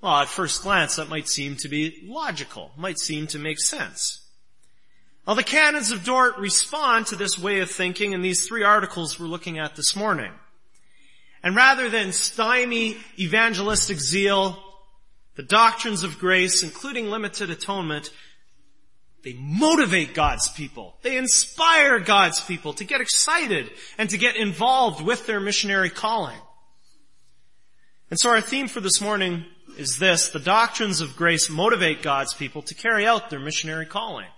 Well, 0.00 0.16
at 0.16 0.28
first 0.28 0.62
glance, 0.62 0.96
that 0.96 1.08
might 1.08 1.28
seem 1.28 1.56
to 1.56 1.68
be 1.68 2.02
logical, 2.06 2.70
might 2.76 2.98
seem 2.98 3.26
to 3.28 3.38
make 3.38 3.60
sense. 3.60 4.22
Well, 5.26 5.36
the 5.36 5.42
canons 5.42 5.90
of 5.90 6.04
Dort 6.04 6.38
respond 6.38 7.08
to 7.08 7.16
this 7.16 7.38
way 7.38 7.60
of 7.60 7.70
thinking 7.70 8.12
in 8.12 8.22
these 8.22 8.46
three 8.46 8.62
articles 8.62 9.18
we're 9.18 9.26
looking 9.26 9.58
at 9.58 9.74
this 9.74 9.96
morning. 9.96 10.32
And 11.42 11.54
rather 11.54 11.88
than 11.88 12.12
stymie 12.12 12.96
evangelistic 13.18 14.00
zeal, 14.00 14.62
the 15.36 15.42
doctrines 15.42 16.02
of 16.02 16.18
grace, 16.18 16.62
including 16.62 17.10
limited 17.10 17.50
atonement, 17.50 18.10
they 19.22 19.34
motivate 19.34 20.14
God's 20.14 20.48
people. 20.48 20.96
They 21.02 21.16
inspire 21.16 21.98
God's 21.98 22.40
people 22.40 22.72
to 22.74 22.84
get 22.84 23.00
excited 23.00 23.70
and 23.98 24.08
to 24.10 24.18
get 24.18 24.36
involved 24.36 25.04
with 25.04 25.26
their 25.26 25.40
missionary 25.40 25.90
calling. 25.90 26.38
And 28.08 28.18
so 28.20 28.30
our 28.30 28.40
theme 28.40 28.68
for 28.68 28.80
this 28.80 29.00
morning 29.00 29.44
is 29.76 29.98
this, 29.98 30.28
the 30.28 30.38
doctrines 30.38 31.00
of 31.00 31.16
grace 31.16 31.50
motivate 31.50 32.02
God's 32.02 32.34
people 32.34 32.62
to 32.62 32.74
carry 32.74 33.04
out 33.04 33.28
their 33.28 33.40
missionary 33.40 33.84
calling. 33.86 34.28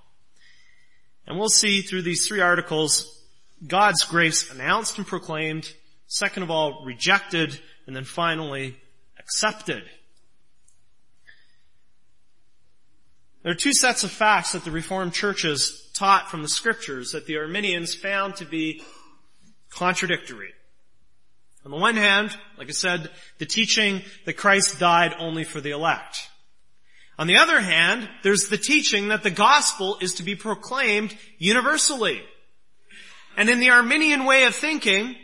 And 1.26 1.38
we'll 1.38 1.50
see 1.50 1.82
through 1.82 2.02
these 2.02 2.26
three 2.26 2.40
articles, 2.40 3.22
God's 3.66 4.04
grace 4.04 4.50
announced 4.50 4.96
and 4.96 5.06
proclaimed, 5.06 5.70
second 6.08 6.42
of 6.42 6.50
all, 6.50 6.84
rejected, 6.84 7.58
and 7.86 7.94
then 7.94 8.04
finally, 8.04 8.76
accepted. 9.18 9.84
There 13.42 13.52
are 13.52 13.56
two 13.56 13.72
sets 13.72 14.02
of 14.02 14.10
facts 14.10 14.52
that 14.52 14.64
the 14.64 14.70
Reformed 14.70 15.12
churches 15.12 15.90
taught 15.94 16.30
from 16.30 16.42
the 16.42 16.48
scriptures 16.48 17.12
that 17.12 17.26
the 17.26 17.38
Arminians 17.38 17.94
found 17.94 18.36
to 18.36 18.44
be 18.44 18.82
contradictory. 19.70 20.52
On 21.64 21.70
the 21.70 21.76
one 21.76 21.96
hand, 21.96 22.36
like 22.56 22.68
I 22.68 22.72
said, 22.72 23.10
the 23.38 23.46
teaching 23.46 24.02
that 24.24 24.36
Christ 24.36 24.78
died 24.78 25.14
only 25.18 25.44
for 25.44 25.60
the 25.60 25.70
elect. 25.70 26.28
On 27.18 27.26
the 27.26 27.36
other 27.36 27.60
hand, 27.60 28.08
there's 28.22 28.48
the 28.48 28.58
teaching 28.58 29.08
that 29.08 29.22
the 29.22 29.30
gospel 29.30 29.98
is 30.00 30.14
to 30.14 30.22
be 30.22 30.36
proclaimed 30.36 31.16
universally. 31.38 32.22
And 33.36 33.48
in 33.48 33.58
the 33.60 33.70
Arminian 33.70 34.24
way 34.24 34.44
of 34.44 34.54
thinking, 34.54 35.16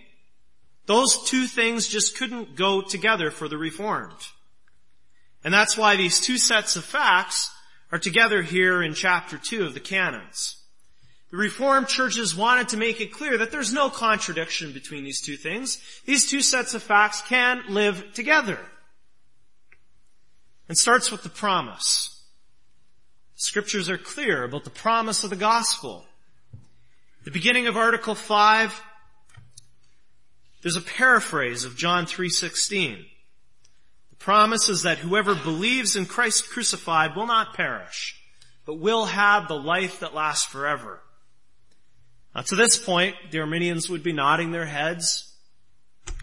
those 0.86 1.28
two 1.28 1.46
things 1.46 1.88
just 1.88 2.16
couldn't 2.16 2.56
go 2.56 2.82
together 2.82 3.30
for 3.30 3.48
the 3.48 3.56
Reformed. 3.56 4.28
And 5.42 5.52
that's 5.52 5.76
why 5.76 5.96
these 5.96 6.20
two 6.20 6.38
sets 6.38 6.76
of 6.76 6.84
facts 6.84 7.50
are 7.92 7.98
together 7.98 8.42
here 8.42 8.82
in 8.82 8.94
chapter 8.94 9.38
2 9.38 9.64
of 9.64 9.74
the 9.74 9.80
canons. 9.80 10.56
The 11.30 11.36
Reformed 11.36 11.88
churches 11.88 12.36
wanted 12.36 12.68
to 12.68 12.76
make 12.76 13.00
it 13.00 13.12
clear 13.12 13.38
that 13.38 13.50
there's 13.50 13.72
no 13.72 13.90
contradiction 13.90 14.72
between 14.72 15.04
these 15.04 15.20
two 15.20 15.36
things. 15.36 15.80
These 16.04 16.30
two 16.30 16.40
sets 16.40 16.74
of 16.74 16.82
facts 16.82 17.22
can 17.22 17.62
live 17.68 18.12
together. 18.14 18.58
And 20.68 20.78
starts 20.78 21.10
with 21.10 21.22
the 21.22 21.28
promise. 21.28 22.22
The 23.36 23.42
Scriptures 23.42 23.90
are 23.90 23.98
clear 23.98 24.44
about 24.44 24.64
the 24.64 24.70
promise 24.70 25.24
of 25.24 25.30
the 25.30 25.36
gospel. 25.36 26.04
The 27.24 27.30
beginning 27.30 27.66
of 27.66 27.76
Article 27.76 28.14
5, 28.14 28.80
there's 30.64 30.76
a 30.76 30.80
paraphrase 30.80 31.66
of 31.66 31.76
John 31.76 32.06
3.16. 32.06 33.04
The 34.08 34.16
promise 34.16 34.70
is 34.70 34.84
that 34.84 34.96
whoever 34.96 35.34
believes 35.34 35.94
in 35.94 36.06
Christ 36.06 36.48
crucified 36.48 37.14
will 37.14 37.26
not 37.26 37.52
perish, 37.52 38.18
but 38.64 38.78
will 38.78 39.04
have 39.04 39.46
the 39.46 39.58
life 39.58 40.00
that 40.00 40.14
lasts 40.14 40.46
forever. 40.46 41.00
Now 42.34 42.40
to 42.40 42.56
this 42.56 42.78
point, 42.78 43.14
the 43.30 43.40
Arminians 43.40 43.90
would 43.90 44.02
be 44.02 44.14
nodding 44.14 44.52
their 44.52 44.64
heads. 44.64 45.30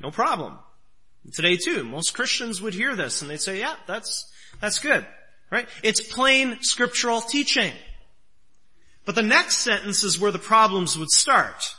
No 0.01 0.09
problem. 0.09 0.57
Today 1.31 1.55
too, 1.55 1.83
most 1.83 2.15
Christians 2.15 2.63
would 2.63 2.73
hear 2.73 2.95
this 2.95 3.21
and 3.21 3.29
they'd 3.29 3.39
say, 3.39 3.59
yeah, 3.59 3.75
that's, 3.85 4.33
that's 4.59 4.79
good. 4.79 5.05
Right? 5.51 5.67
It's 5.83 6.01
plain 6.01 6.57
scriptural 6.61 7.21
teaching. 7.21 7.73
But 9.05 9.13
the 9.13 9.21
next 9.21 9.57
sentence 9.57 10.03
is 10.03 10.19
where 10.19 10.31
the 10.31 10.39
problems 10.39 10.97
would 10.97 11.11
start. 11.11 11.75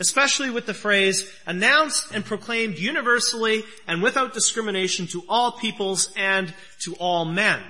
Especially 0.00 0.48
with 0.48 0.64
the 0.64 0.74
phrase, 0.74 1.30
announced 1.46 2.12
and 2.12 2.24
proclaimed 2.24 2.78
universally 2.78 3.64
and 3.86 4.02
without 4.02 4.32
discrimination 4.32 5.06
to 5.08 5.22
all 5.28 5.52
peoples 5.52 6.08
and 6.16 6.52
to 6.80 6.94
all 6.94 7.26
men. 7.26 7.60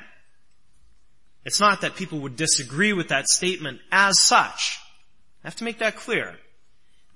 It's 1.44 1.58
not 1.58 1.80
that 1.80 1.96
people 1.96 2.20
would 2.20 2.36
disagree 2.36 2.92
with 2.92 3.08
that 3.08 3.28
statement 3.28 3.80
as 3.90 4.20
such. 4.20 4.78
I 5.42 5.48
have 5.48 5.56
to 5.56 5.64
make 5.64 5.78
that 5.78 5.96
clear. 5.96 6.36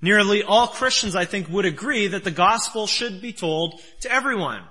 Nearly 0.01 0.43
all 0.43 0.67
Christians, 0.67 1.15
I 1.15 1.23
think, 1.23 1.47
would 1.47 1.65
agree 1.65 2.07
that 2.07 2.25
the 2.25 2.31
gospel 2.31 2.85
should 2.85 3.21
be 3.21 3.31
told 3.31 3.79
to 4.01 4.11
everyone. 4.11 4.63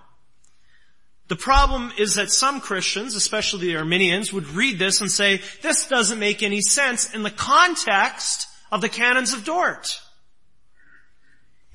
The 1.29 1.37
problem 1.37 1.91
is 1.97 2.17
that 2.17 2.31
some 2.31 2.61
Christians, 2.61 3.15
especially 3.15 3.69
the 3.69 3.77
Arminians, 3.77 4.31
would 4.33 4.49
read 4.49 4.79
this 4.79 5.01
and 5.01 5.11
say, 5.11 5.41
this 5.63 5.89
doesn't 5.89 6.19
make 6.19 6.43
any 6.43 6.61
sense 6.61 7.15
in 7.15 7.23
the 7.23 7.31
context 7.31 8.47
of 8.71 8.83
the 8.83 8.91
canons 8.91 9.33
of 9.33 9.45
Dort. 9.45 10.01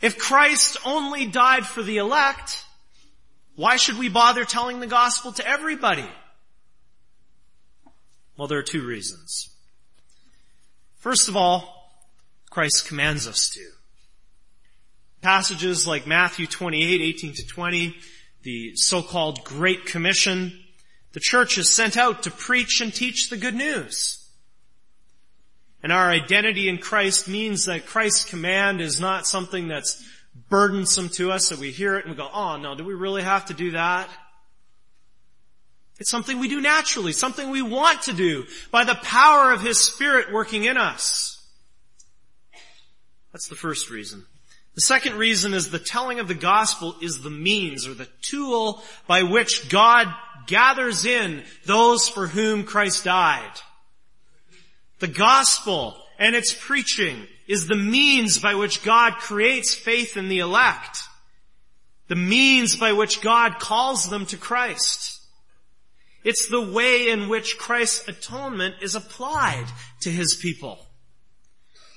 If 0.01 0.17
Christ 0.17 0.77
only 0.85 1.25
died 1.25 1.65
for 1.65 1.83
the 1.83 1.97
elect, 1.97 2.63
why 3.55 3.75
should 3.75 3.97
we 3.97 4.07
bother 4.07 4.45
telling 4.45 4.79
the 4.79 4.87
gospel 4.87 5.33
to 5.33 5.47
everybody? 5.47 6.09
Well, 8.37 8.47
there 8.47 8.59
are 8.59 8.63
two 8.63 8.85
reasons. 8.85 9.49
First 10.95 11.27
of 11.27 11.35
all, 11.35 11.91
Christ 12.49 12.87
commands 12.87 13.27
us 13.27 13.49
to. 13.49 13.65
Passages 15.21 15.85
like 15.85 16.07
Matthew 16.07 16.47
28, 16.47 17.01
18 17.01 17.33
to 17.33 17.45
20, 17.45 17.95
the 18.43 18.71
so-called 18.75 19.43
Great 19.43 19.85
Commission, 19.85 20.57
the 21.11 21.19
church 21.19 21.57
is 21.57 21.73
sent 21.73 21.97
out 21.97 22.23
to 22.23 22.31
preach 22.31 22.79
and 22.79 22.93
teach 22.93 23.29
the 23.29 23.35
good 23.35 23.55
news. 23.55 24.18
And 25.81 25.91
our 25.91 26.09
identity 26.09 26.67
in 26.67 26.77
Christ 26.77 27.27
means 27.27 27.65
that 27.65 27.85
Christ's 27.85 28.25
command 28.25 28.81
is 28.81 28.99
not 28.99 29.25
something 29.25 29.67
that's 29.67 30.03
burdensome 30.49 31.09
to 31.09 31.31
us, 31.31 31.49
that 31.49 31.59
we 31.59 31.71
hear 31.71 31.97
it 31.97 32.05
and 32.05 32.13
we 32.13 32.17
go, 32.17 32.29
oh 32.33 32.57
no, 32.57 32.75
do 32.75 32.83
we 32.83 32.93
really 32.93 33.21
have 33.21 33.45
to 33.45 33.53
do 33.53 33.71
that? 33.71 34.09
It's 35.99 36.09
something 36.09 36.39
we 36.39 36.47
do 36.47 36.61
naturally, 36.61 37.11
something 37.11 37.49
we 37.49 37.61
want 37.61 38.03
to 38.03 38.13
do 38.13 38.45
by 38.71 38.85
the 38.85 38.95
power 38.95 39.51
of 39.51 39.61
His 39.61 39.79
Spirit 39.79 40.31
working 40.31 40.63
in 40.63 40.77
us. 40.77 41.35
That's 43.33 43.47
the 43.47 43.55
first 43.55 43.89
reason. 43.89 44.25
The 44.75 44.81
second 44.81 45.15
reason 45.15 45.53
is 45.53 45.69
the 45.69 45.79
telling 45.79 46.19
of 46.19 46.27
the 46.29 46.35
gospel 46.35 46.95
is 47.01 47.21
the 47.21 47.29
means 47.29 47.85
or 47.85 47.93
the 47.93 48.07
tool 48.21 48.81
by 49.07 49.23
which 49.23 49.69
God 49.69 50.07
gathers 50.47 51.05
in 51.05 51.43
those 51.65 52.07
for 52.07 52.27
whom 52.27 52.63
Christ 52.63 53.03
died. 53.03 53.51
The 54.99 55.07
gospel 55.07 55.97
and 56.17 56.35
its 56.35 56.53
preaching 56.53 57.27
is 57.47 57.65
the 57.65 57.75
means 57.75 58.37
by 58.37 58.55
which 58.55 58.83
God 58.83 59.13
creates 59.15 59.73
faith 59.73 60.17
in 60.17 60.29
the 60.29 60.39
elect. 60.39 61.03
The 62.07 62.15
means 62.15 62.75
by 62.75 62.93
which 62.93 63.21
God 63.21 63.59
calls 63.59 64.09
them 64.09 64.25
to 64.27 64.37
Christ. 64.37 65.21
It's 66.23 66.49
the 66.49 66.61
way 66.61 67.09
in 67.09 67.29
which 67.29 67.57
Christ's 67.57 68.07
atonement 68.07 68.75
is 68.81 68.95
applied 68.95 69.65
to 70.01 70.11
His 70.11 70.35
people. 70.35 70.85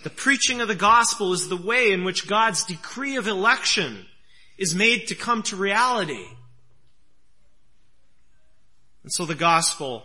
The 0.05 0.11
preaching 0.11 0.61
of 0.61 0.69
the 0.69 0.75
gospel 0.75 1.33
is 1.33 1.49
the 1.49 1.57
way 1.57 1.93
in 1.93 2.05
which 2.05 2.29
God's 2.29 2.65
decree 2.65 3.17
of 3.17 3.27
election 3.27 4.07
is 4.59 4.75
made 4.75 5.09
to 5.09 5.15
come 5.15 5.43
to 5.45 5.57
reality. 5.57 6.27
And 9.03 9.13
so 9.13 9.25
the 9.25 9.35
gospel 9.35 10.05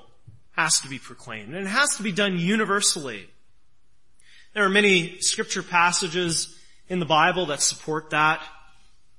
has 0.57 0.79
to 0.81 0.89
be 0.89 0.99
proclaimed. 0.99 1.53
And 1.53 1.67
it 1.67 1.69
has 1.69 1.95
to 1.97 2.03
be 2.03 2.11
done 2.11 2.39
universally. 2.39 3.29
There 4.53 4.65
are 4.65 4.69
many 4.69 5.19
scripture 5.19 5.61
passages 5.61 6.57
in 6.89 6.99
the 6.99 7.05
Bible 7.05 7.45
that 7.47 7.61
support 7.61 8.09
that. 8.09 8.41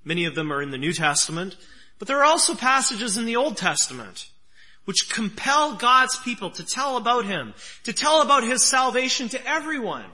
Many 0.05 0.25
of 0.25 0.35
them 0.35 0.53
are 0.53 0.61
in 0.61 0.71
the 0.71 0.79
New 0.79 0.93
Testament. 0.93 1.57
But 1.99 2.09
there 2.09 2.19
are 2.19 2.25
also 2.25 2.55
passages 2.55 3.17
in 3.17 3.25
the 3.25 3.37
Old 3.37 3.57
Testament 3.57 4.29
which 4.85 5.11
compel 5.11 5.75
God's 5.75 6.19
people 6.21 6.51
to 6.53 6.65
tell 6.65 6.97
about 6.97 7.27
Him, 7.27 7.53
to 7.85 7.93
tell 7.93 8.23
about 8.23 8.43
His 8.43 8.65
salvation 8.65 9.29
to 9.29 9.47
everyone. 9.47 10.07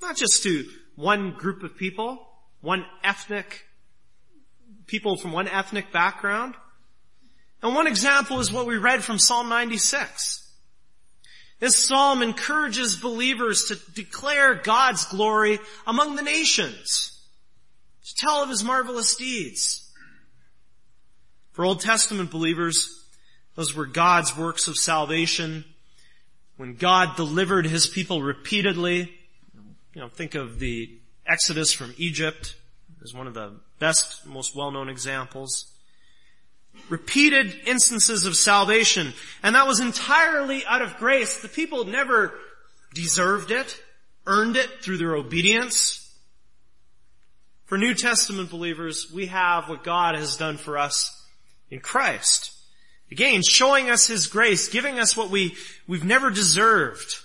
Not 0.00 0.16
just 0.16 0.44
to 0.44 0.66
one 0.94 1.32
group 1.32 1.64
of 1.64 1.76
people, 1.76 2.24
one 2.60 2.86
ethnic, 3.02 3.66
people 4.86 5.16
from 5.16 5.32
one 5.32 5.48
ethnic 5.48 5.90
background, 5.90 6.54
and 7.62 7.74
one 7.74 7.86
example 7.86 8.40
is 8.40 8.52
what 8.52 8.66
we 8.66 8.76
read 8.76 9.02
from 9.02 9.18
Psalm 9.18 9.48
96. 9.48 10.46
This 11.60 11.76
psalm 11.76 12.22
encourages 12.22 12.96
believers 12.96 13.64
to 13.64 13.92
declare 13.92 14.54
God's 14.54 15.04
glory 15.06 15.58
among 15.86 16.14
the 16.14 16.22
nations, 16.22 17.20
to 18.04 18.14
tell 18.14 18.42
of 18.44 18.48
His 18.48 18.62
marvelous 18.62 19.16
deeds. 19.16 19.90
For 21.52 21.64
Old 21.64 21.80
Testament 21.80 22.30
believers, 22.30 23.04
those 23.56 23.74
were 23.74 23.86
God's 23.86 24.36
works 24.36 24.68
of 24.68 24.76
salvation. 24.76 25.64
When 26.56 26.76
God 26.76 27.16
delivered 27.16 27.66
His 27.66 27.88
people 27.88 28.22
repeatedly, 28.22 29.12
you 29.94 30.00
know, 30.00 30.08
think 30.08 30.36
of 30.36 30.60
the 30.60 30.96
Exodus 31.26 31.72
from 31.72 31.92
Egypt 31.96 32.54
as 33.02 33.12
one 33.12 33.26
of 33.26 33.34
the 33.34 33.54
best, 33.80 34.24
most 34.24 34.54
well-known 34.54 34.88
examples 34.88 35.72
repeated 36.88 37.54
instances 37.66 38.26
of 38.26 38.36
salvation, 38.36 39.12
and 39.42 39.54
that 39.54 39.66
was 39.66 39.80
entirely 39.80 40.64
out 40.66 40.82
of 40.82 40.96
grace. 40.96 41.40
The 41.40 41.48
people 41.48 41.84
never 41.84 42.34
deserved 42.94 43.50
it, 43.50 43.80
earned 44.26 44.56
it 44.56 44.82
through 44.82 44.98
their 44.98 45.14
obedience. 45.14 46.04
For 47.66 47.76
New 47.76 47.94
Testament 47.94 48.50
believers, 48.50 49.12
we 49.12 49.26
have 49.26 49.68
what 49.68 49.84
God 49.84 50.14
has 50.14 50.36
done 50.36 50.56
for 50.56 50.78
us 50.78 51.14
in 51.70 51.80
Christ. 51.80 52.52
Again, 53.10 53.42
showing 53.42 53.90
us 53.90 54.06
His 54.06 54.26
grace, 54.26 54.68
giving 54.68 54.98
us 54.98 55.16
what 55.16 55.30
we, 55.30 55.54
we've 55.86 56.04
never 56.04 56.30
deserved. 56.30 57.16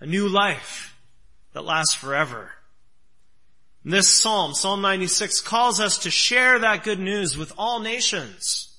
A 0.00 0.06
new 0.06 0.28
life 0.28 0.96
that 1.52 1.64
lasts 1.64 1.94
forever. 1.94 2.50
This 3.84 4.08
psalm, 4.08 4.54
Psalm 4.54 4.80
96, 4.80 5.42
calls 5.42 5.78
us 5.78 5.98
to 5.98 6.10
share 6.10 6.58
that 6.58 6.84
good 6.84 6.98
news 6.98 7.36
with 7.36 7.52
all 7.58 7.80
nations. 7.80 8.74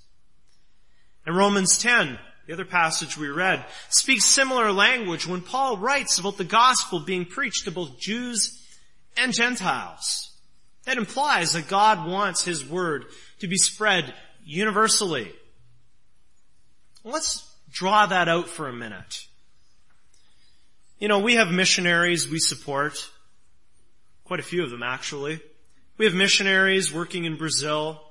And 1.26 1.38
Romans 1.38 1.78
10, 1.78 2.18
the 2.48 2.54
other 2.54 2.66
passage 2.66 3.16
we 3.16 3.28
read, 3.28 3.64
speaks 3.90 4.26
similar 4.26 4.72
language 4.72 5.28
when 5.28 5.42
Paul 5.42 5.78
writes 5.78 6.18
about 6.18 6.38
the 6.38 6.44
gospel 6.44 7.00
being 7.00 7.26
preached 7.26 7.66
to 7.66 7.72
both 7.72 8.00
Jews 8.00 8.64
and 9.16 9.32
Gentiles. 9.32 10.32
That 10.86 10.98
implies 10.98 11.54
that 11.54 11.68
God 11.68 12.08
wants 12.08 12.44
His 12.44 12.68
word 12.68 13.06
to 13.40 13.48
be 13.48 13.58
spread 13.58 14.12
universally. 14.44 15.32
Let's 17.04 17.48
draw 17.72 18.08
that 18.08 18.28
out 18.28 18.48
for 18.48 18.68
a 18.68 18.74
minute. 18.74 19.26
You 20.98 21.08
know, 21.08 21.20
we 21.20 21.36
have 21.36 21.52
missionaries 21.52 22.28
we 22.28 22.40
support. 22.40 23.10
Quite 24.26 24.40
a 24.40 24.44
few 24.44 24.64
of 24.64 24.72
them 24.72 24.82
actually. 24.82 25.40
We 25.98 26.06
have 26.06 26.16
missionaries 26.16 26.92
working 26.92 27.26
in 27.26 27.38
Brazil. 27.38 28.02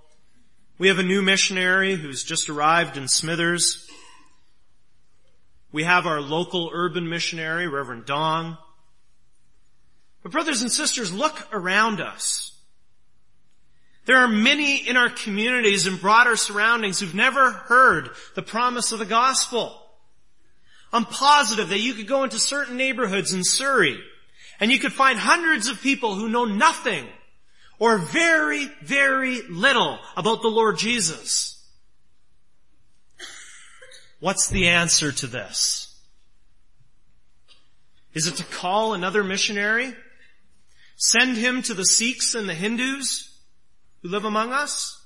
We 0.78 0.86
have 0.86 1.00
a 1.00 1.02
new 1.02 1.22
missionary 1.22 1.96
who's 1.96 2.22
just 2.22 2.48
arrived 2.48 2.96
in 2.96 3.08
Smithers. 3.08 3.90
We 5.72 5.82
have 5.82 6.06
our 6.06 6.20
local 6.20 6.70
urban 6.72 7.08
missionary, 7.08 7.66
Reverend 7.66 8.06
Dong. 8.06 8.56
But 10.22 10.30
brothers 10.30 10.62
and 10.62 10.70
sisters, 10.70 11.12
look 11.12 11.48
around 11.52 12.00
us. 12.00 12.56
There 14.06 14.18
are 14.18 14.28
many 14.28 14.88
in 14.88 14.96
our 14.96 15.10
communities 15.10 15.86
and 15.86 16.00
broader 16.00 16.36
surroundings 16.36 17.00
who've 17.00 17.14
never 17.14 17.50
heard 17.50 18.10
the 18.36 18.42
promise 18.42 18.92
of 18.92 19.00
the 19.00 19.04
gospel. 19.04 19.80
I'm 20.92 21.06
positive 21.06 21.70
that 21.70 21.80
you 21.80 21.94
could 21.94 22.06
go 22.06 22.22
into 22.22 22.38
certain 22.38 22.76
neighborhoods 22.76 23.32
in 23.32 23.42
Surrey 23.42 23.98
and 24.60 24.70
you 24.70 24.78
could 24.78 24.92
find 24.92 25.18
hundreds 25.18 25.68
of 25.68 25.80
people 25.80 26.14
who 26.14 26.28
know 26.28 26.44
nothing 26.44 27.06
or 27.78 27.98
very, 27.98 28.70
very 28.82 29.42
little 29.42 29.98
about 30.16 30.42
the 30.42 30.48
Lord 30.48 30.78
Jesus. 30.78 31.62
What's 34.20 34.48
the 34.48 34.68
answer 34.68 35.12
to 35.12 35.26
this? 35.26 35.94
Is 38.14 38.26
it 38.26 38.36
to 38.36 38.44
call 38.44 38.94
another 38.94 39.24
missionary? 39.24 39.94
Send 40.96 41.36
him 41.36 41.62
to 41.62 41.74
the 41.74 41.84
Sikhs 41.84 42.34
and 42.34 42.48
the 42.48 42.54
Hindus 42.54 43.34
who 44.02 44.08
live 44.08 44.24
among 44.24 44.52
us? 44.52 45.02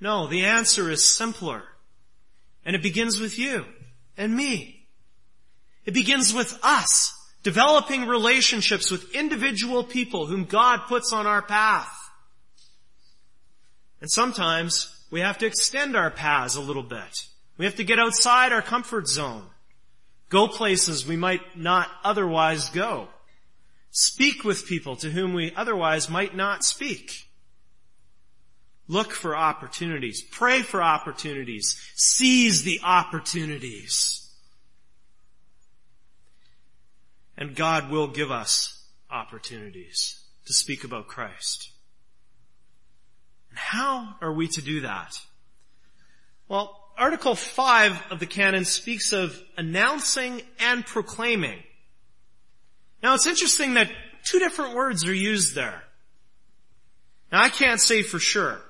No, 0.00 0.26
the 0.26 0.44
answer 0.44 0.90
is 0.90 1.14
simpler. 1.14 1.64
And 2.64 2.76
it 2.76 2.82
begins 2.82 3.18
with 3.18 3.38
you 3.38 3.64
and 4.16 4.36
me. 4.36 4.79
It 5.84 5.94
begins 5.94 6.34
with 6.34 6.58
us 6.62 7.14
developing 7.42 8.06
relationships 8.06 8.90
with 8.90 9.14
individual 9.14 9.82
people 9.82 10.26
whom 10.26 10.44
God 10.44 10.80
puts 10.88 11.12
on 11.12 11.26
our 11.26 11.42
path. 11.42 11.96
And 14.00 14.10
sometimes 14.10 15.04
we 15.10 15.20
have 15.20 15.38
to 15.38 15.46
extend 15.46 15.96
our 15.96 16.10
paths 16.10 16.56
a 16.56 16.60
little 16.60 16.82
bit. 16.82 17.26
We 17.58 17.64
have 17.64 17.76
to 17.76 17.84
get 17.84 17.98
outside 17.98 18.52
our 18.52 18.62
comfort 18.62 19.08
zone. 19.08 19.44
Go 20.28 20.48
places 20.48 21.06
we 21.06 21.16
might 21.16 21.56
not 21.56 21.88
otherwise 22.04 22.68
go. 22.70 23.08
Speak 23.90 24.44
with 24.44 24.66
people 24.66 24.96
to 24.96 25.10
whom 25.10 25.34
we 25.34 25.52
otherwise 25.56 26.08
might 26.08 26.36
not 26.36 26.64
speak. 26.64 27.26
Look 28.86 29.12
for 29.12 29.36
opportunities. 29.36 30.22
Pray 30.22 30.62
for 30.62 30.82
opportunities. 30.82 31.76
Seize 31.96 32.62
the 32.62 32.80
opportunities. 32.82 34.29
And 37.40 37.56
God 37.56 37.90
will 37.90 38.06
give 38.06 38.30
us 38.30 38.84
opportunities 39.10 40.20
to 40.44 40.52
speak 40.52 40.84
about 40.84 41.08
Christ. 41.08 41.70
And 43.48 43.58
how 43.58 44.14
are 44.20 44.32
we 44.32 44.46
to 44.48 44.62
do 44.62 44.82
that? 44.82 45.18
Well, 46.48 46.76
Article 46.98 47.34
5 47.34 48.12
of 48.12 48.20
the 48.20 48.26
canon 48.26 48.66
speaks 48.66 49.14
of 49.14 49.40
announcing 49.56 50.42
and 50.58 50.84
proclaiming. 50.84 51.58
Now 53.02 53.14
it's 53.14 53.26
interesting 53.26 53.74
that 53.74 53.90
two 54.24 54.38
different 54.38 54.74
words 54.74 55.06
are 55.06 55.14
used 55.14 55.54
there. 55.54 55.82
Now 57.32 57.40
I 57.42 57.48
can't 57.48 57.80
say 57.80 58.02
for 58.02 58.18
sure, 58.18 58.60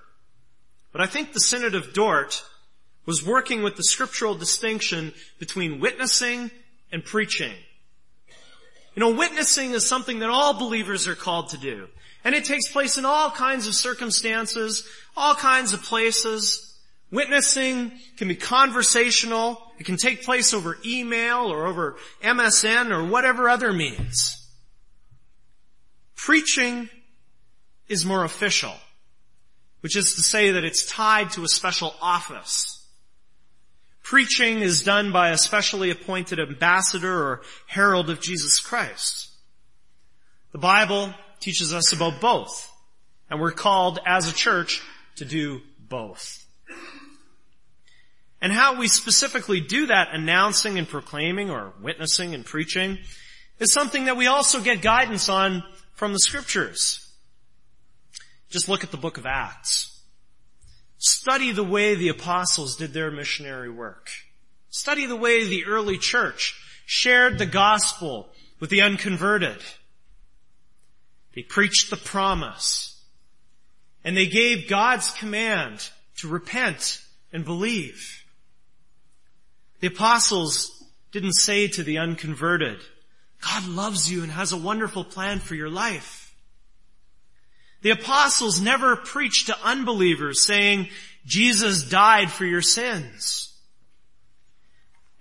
but 0.92 1.00
I 1.00 1.06
think 1.06 1.32
the 1.32 1.40
Synod 1.40 1.74
of 1.74 1.92
Dort 1.92 2.44
was 3.04 3.26
working 3.26 3.64
with 3.64 3.74
the 3.74 3.82
scriptural 3.82 4.36
distinction 4.36 5.12
between 5.40 5.80
witnessing 5.80 6.52
and 6.92 7.04
preaching. 7.04 7.54
You 8.94 9.00
know, 9.00 9.14
witnessing 9.14 9.72
is 9.72 9.86
something 9.86 10.18
that 10.18 10.30
all 10.30 10.54
believers 10.54 11.06
are 11.06 11.14
called 11.14 11.50
to 11.50 11.58
do. 11.58 11.88
And 12.24 12.34
it 12.34 12.44
takes 12.44 12.70
place 12.70 12.98
in 12.98 13.04
all 13.04 13.30
kinds 13.30 13.66
of 13.66 13.74
circumstances, 13.74 14.86
all 15.16 15.34
kinds 15.34 15.72
of 15.72 15.82
places. 15.82 16.78
Witnessing 17.10 17.92
can 18.16 18.28
be 18.28 18.36
conversational, 18.36 19.60
It 19.78 19.84
can 19.84 19.96
take 19.96 20.24
place 20.24 20.52
over 20.52 20.76
email 20.84 21.50
or 21.50 21.66
over 21.66 21.96
MSN 22.22 22.90
or 22.90 23.04
whatever 23.04 23.48
other 23.48 23.72
means. 23.72 24.36
Preaching 26.14 26.90
is 27.88 28.04
more 28.04 28.24
official, 28.24 28.74
which 29.80 29.96
is 29.96 30.14
to 30.16 30.20
say 30.20 30.50
that 30.50 30.64
it's 30.64 30.84
tied 30.84 31.30
to 31.30 31.44
a 31.44 31.48
special 31.48 31.94
office. 32.02 32.79
Preaching 34.10 34.58
is 34.58 34.82
done 34.82 35.12
by 35.12 35.28
a 35.28 35.38
specially 35.38 35.92
appointed 35.92 36.40
ambassador 36.40 37.16
or 37.16 37.42
herald 37.68 38.10
of 38.10 38.20
Jesus 38.20 38.58
Christ. 38.58 39.28
The 40.50 40.58
Bible 40.58 41.14
teaches 41.38 41.72
us 41.72 41.92
about 41.92 42.20
both, 42.20 42.68
and 43.30 43.40
we're 43.40 43.52
called 43.52 44.00
as 44.04 44.28
a 44.28 44.34
church 44.34 44.82
to 45.14 45.24
do 45.24 45.60
both. 45.78 46.44
And 48.42 48.52
how 48.52 48.80
we 48.80 48.88
specifically 48.88 49.60
do 49.60 49.86
that 49.86 50.08
announcing 50.12 50.76
and 50.76 50.88
proclaiming 50.88 51.48
or 51.48 51.72
witnessing 51.80 52.34
and 52.34 52.44
preaching 52.44 52.98
is 53.60 53.72
something 53.72 54.06
that 54.06 54.16
we 54.16 54.26
also 54.26 54.60
get 54.60 54.82
guidance 54.82 55.28
on 55.28 55.62
from 55.94 56.12
the 56.12 56.18
scriptures. 56.18 57.14
Just 58.48 58.68
look 58.68 58.82
at 58.82 58.90
the 58.90 58.96
book 58.96 59.18
of 59.18 59.26
Acts. 59.26 59.89
Study 61.30 61.52
the 61.52 61.62
way 61.62 61.94
the 61.94 62.08
apostles 62.08 62.74
did 62.74 62.92
their 62.92 63.08
missionary 63.08 63.70
work. 63.70 64.10
Study 64.68 65.06
the 65.06 65.14
way 65.14 65.44
the 65.44 65.64
early 65.64 65.96
church 65.96 66.60
shared 66.86 67.38
the 67.38 67.46
gospel 67.46 68.30
with 68.58 68.68
the 68.68 68.82
unconverted. 68.82 69.58
They 71.36 71.44
preached 71.44 71.88
the 71.88 71.96
promise. 71.96 73.00
And 74.02 74.16
they 74.16 74.26
gave 74.26 74.68
God's 74.68 75.12
command 75.12 75.88
to 76.16 76.26
repent 76.26 77.00
and 77.32 77.44
believe. 77.44 78.24
The 79.78 79.86
apostles 79.86 80.82
didn't 81.12 81.34
say 81.34 81.68
to 81.68 81.84
the 81.84 81.98
unconverted, 81.98 82.80
God 83.40 83.68
loves 83.68 84.10
you 84.10 84.24
and 84.24 84.32
has 84.32 84.50
a 84.50 84.56
wonderful 84.56 85.04
plan 85.04 85.38
for 85.38 85.54
your 85.54 85.70
life. 85.70 86.34
The 87.82 87.90
apostles 87.90 88.60
never 88.60 88.96
preached 88.96 89.46
to 89.46 89.56
unbelievers 89.64 90.44
saying, 90.44 90.88
Jesus 91.26 91.88
died 91.88 92.30
for 92.30 92.44
your 92.44 92.62
sins. 92.62 93.52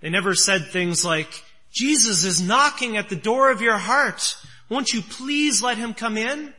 They 0.00 0.08
never 0.08 0.34
said 0.34 0.66
things 0.66 1.04
like, 1.04 1.44
Jesus 1.70 2.24
is 2.24 2.40
knocking 2.40 2.96
at 2.96 3.08
the 3.08 3.16
door 3.16 3.50
of 3.50 3.60
your 3.60 3.76
heart. 3.76 4.36
Won't 4.68 4.92
you 4.92 5.02
please 5.02 5.62
let 5.62 5.76
him 5.76 5.94
come 5.94 6.16
in? 6.16 6.52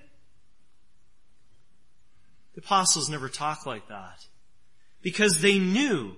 The 2.53 2.61
apostles 2.61 3.09
never 3.09 3.29
talk 3.29 3.65
like 3.65 3.87
that 3.87 4.25
because 5.01 5.41
they 5.41 5.57
knew 5.57 6.15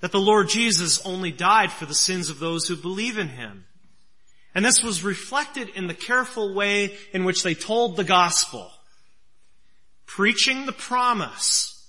that 0.00 0.12
the 0.12 0.20
Lord 0.20 0.48
Jesus 0.48 1.04
only 1.06 1.30
died 1.30 1.72
for 1.72 1.86
the 1.86 1.94
sins 1.94 2.28
of 2.28 2.38
those 2.38 2.66
who 2.66 2.76
believe 2.76 3.18
in 3.18 3.28
him. 3.28 3.64
And 4.54 4.64
this 4.64 4.82
was 4.82 5.04
reflected 5.04 5.68
in 5.70 5.86
the 5.86 5.94
careful 5.94 6.54
way 6.54 6.96
in 7.12 7.24
which 7.24 7.42
they 7.42 7.54
told 7.54 7.96
the 7.96 8.04
gospel, 8.04 8.70
preaching 10.06 10.66
the 10.66 10.72
promise 10.72 11.79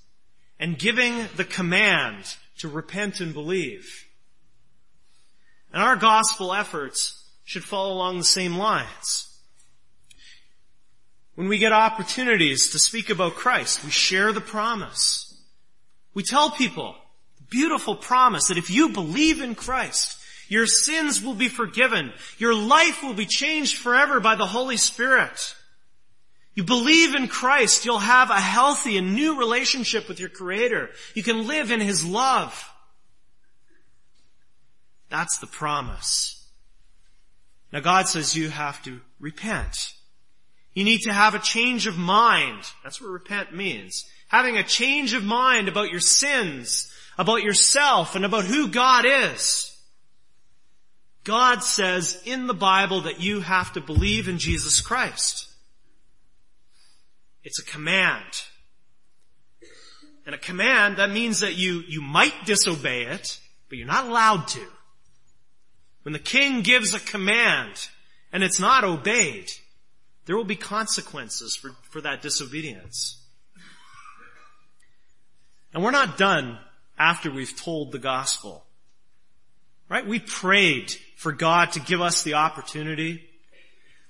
and 0.62 0.78
giving 0.78 1.28
the 1.36 1.44
command 1.44 2.36
to 2.60 2.70
repent 2.70 3.20
and 3.20 3.34
believe. 3.34 4.06
And 5.74 5.82
our 5.82 5.96
gospel 5.96 6.54
efforts 6.54 7.28
should 7.44 7.64
follow 7.64 7.94
along 7.94 8.20
the 8.20 8.24
same 8.24 8.56
lines. 8.56 9.28
When 11.34 11.48
we 11.48 11.58
get 11.58 11.72
opportunities 11.72 12.70
to 12.72 12.80
speak 12.80 13.10
about 13.10 13.34
Christ, 13.34 13.84
we 13.84 13.90
share 13.90 14.32
the 14.32 14.42
promise. 14.42 15.36
We 16.14 16.22
tell 16.22 16.52
people 16.52 16.96
the 17.38 17.44
beautiful 17.50 17.96
promise 17.96 18.48
that 18.48 18.60
if 18.60 18.70
you 18.70 18.90
believe 18.90 19.42
in 19.42 19.56
Christ, 19.56 20.20
your 20.48 20.68
sins 20.68 21.24
will 21.24 21.34
be 21.34 21.48
forgiven. 21.48 22.14
Your 22.38 22.54
life 22.54 23.02
will 23.02 23.16
be 23.16 23.26
changed 23.26 23.78
forever 23.78 24.20
by 24.20 24.36
the 24.36 24.46
Holy 24.46 24.78
Spirit. 24.78 25.56
You 26.54 26.64
believe 26.64 27.16
in 27.16 27.28
Christ, 27.28 27.86
you'll 27.86 28.00
have 28.00 28.30
a 28.30 28.40
healthy 28.40 28.98
and 28.98 29.16
new 29.16 29.40
relationship 29.40 30.08
with 30.10 30.20
your 30.20 30.30
Creator. 30.30 30.90
You 31.16 31.24
can 31.24 31.48
live 31.48 31.72
in 31.72 31.80
His 31.80 32.06
love. 32.06 32.70
That's 35.10 35.38
the 35.38 35.48
promise. 35.48 36.46
Now 37.72 37.80
God 37.80 38.08
says 38.08 38.36
you 38.36 38.50
have 38.50 38.84
to 38.84 39.00
repent. 39.20 39.94
You 40.74 40.84
need 40.84 41.02
to 41.02 41.14
have 41.14 41.36
a 41.36 41.40
change 41.40 41.88
of 41.88 41.98
mind. 41.98 42.64
That's 42.84 43.02
what 43.02 43.10
repent 43.10 43.54
means. 43.54 44.06
Having 44.28 44.58
a 44.58 44.64
change 44.64 45.14
of 45.14 45.24
mind 45.24 45.68
about 45.68 45.92
your 45.92 46.00
sins, 46.00 46.94
about 47.18 47.44
yourself, 47.44 48.16
and 48.16 48.26
about 48.26 48.46
who 48.46 48.70
God 48.70 49.06
is. 49.06 49.68
God 51.24 51.64
says 51.64 52.22
in 52.26 52.48
the 52.48 52.54
Bible 52.54 53.02
that 53.02 53.20
you 53.20 53.42
have 53.42 53.74
to 53.74 53.82
believe 53.82 54.28
in 54.28 54.38
Jesus 54.38 54.82
Christ. 54.82 55.51
It's 57.44 57.60
a 57.60 57.66
command. 57.66 58.44
And 60.26 60.36
a 60.36 60.38
command, 60.38 60.98
that 60.98 61.10
means 61.10 61.40
that 61.40 61.56
you, 61.56 61.82
you 61.88 62.02
might 62.02 62.46
disobey 62.46 63.04
it, 63.04 63.40
but 63.70 63.78
you're 63.78 63.88
not 63.88 64.06
allowed 64.06 64.48
to. 64.50 64.66
When 66.04 66.14
the 66.14 66.20
king 66.20 66.62
gives 66.62 66.94
a 66.94 67.00
command 67.00 67.90
and 68.32 68.44
it's 68.44 68.60
not 68.60 68.84
obeyed, 68.84 69.52
there 70.26 70.36
will 70.36 70.44
be 70.44 70.56
consequences 70.56 71.56
for, 71.56 71.72
for 71.90 72.02
that 72.02 72.22
disobedience. 72.22 73.18
And 75.74 75.84
we're 75.84 75.92
not 75.92 76.18
done 76.18 76.60
after 76.98 77.32
we've 77.32 77.60
told 77.60 77.92
the 77.92 78.00
gospel. 78.00 78.66
Right? 79.90 80.06
We 80.06 80.20
prayed 80.20 80.96
for 81.18 81.32
God 81.32 81.74
to 81.74 81.80
give 81.80 82.02
us 82.02 82.24
the 82.24 82.36
opportunity. 82.36 83.28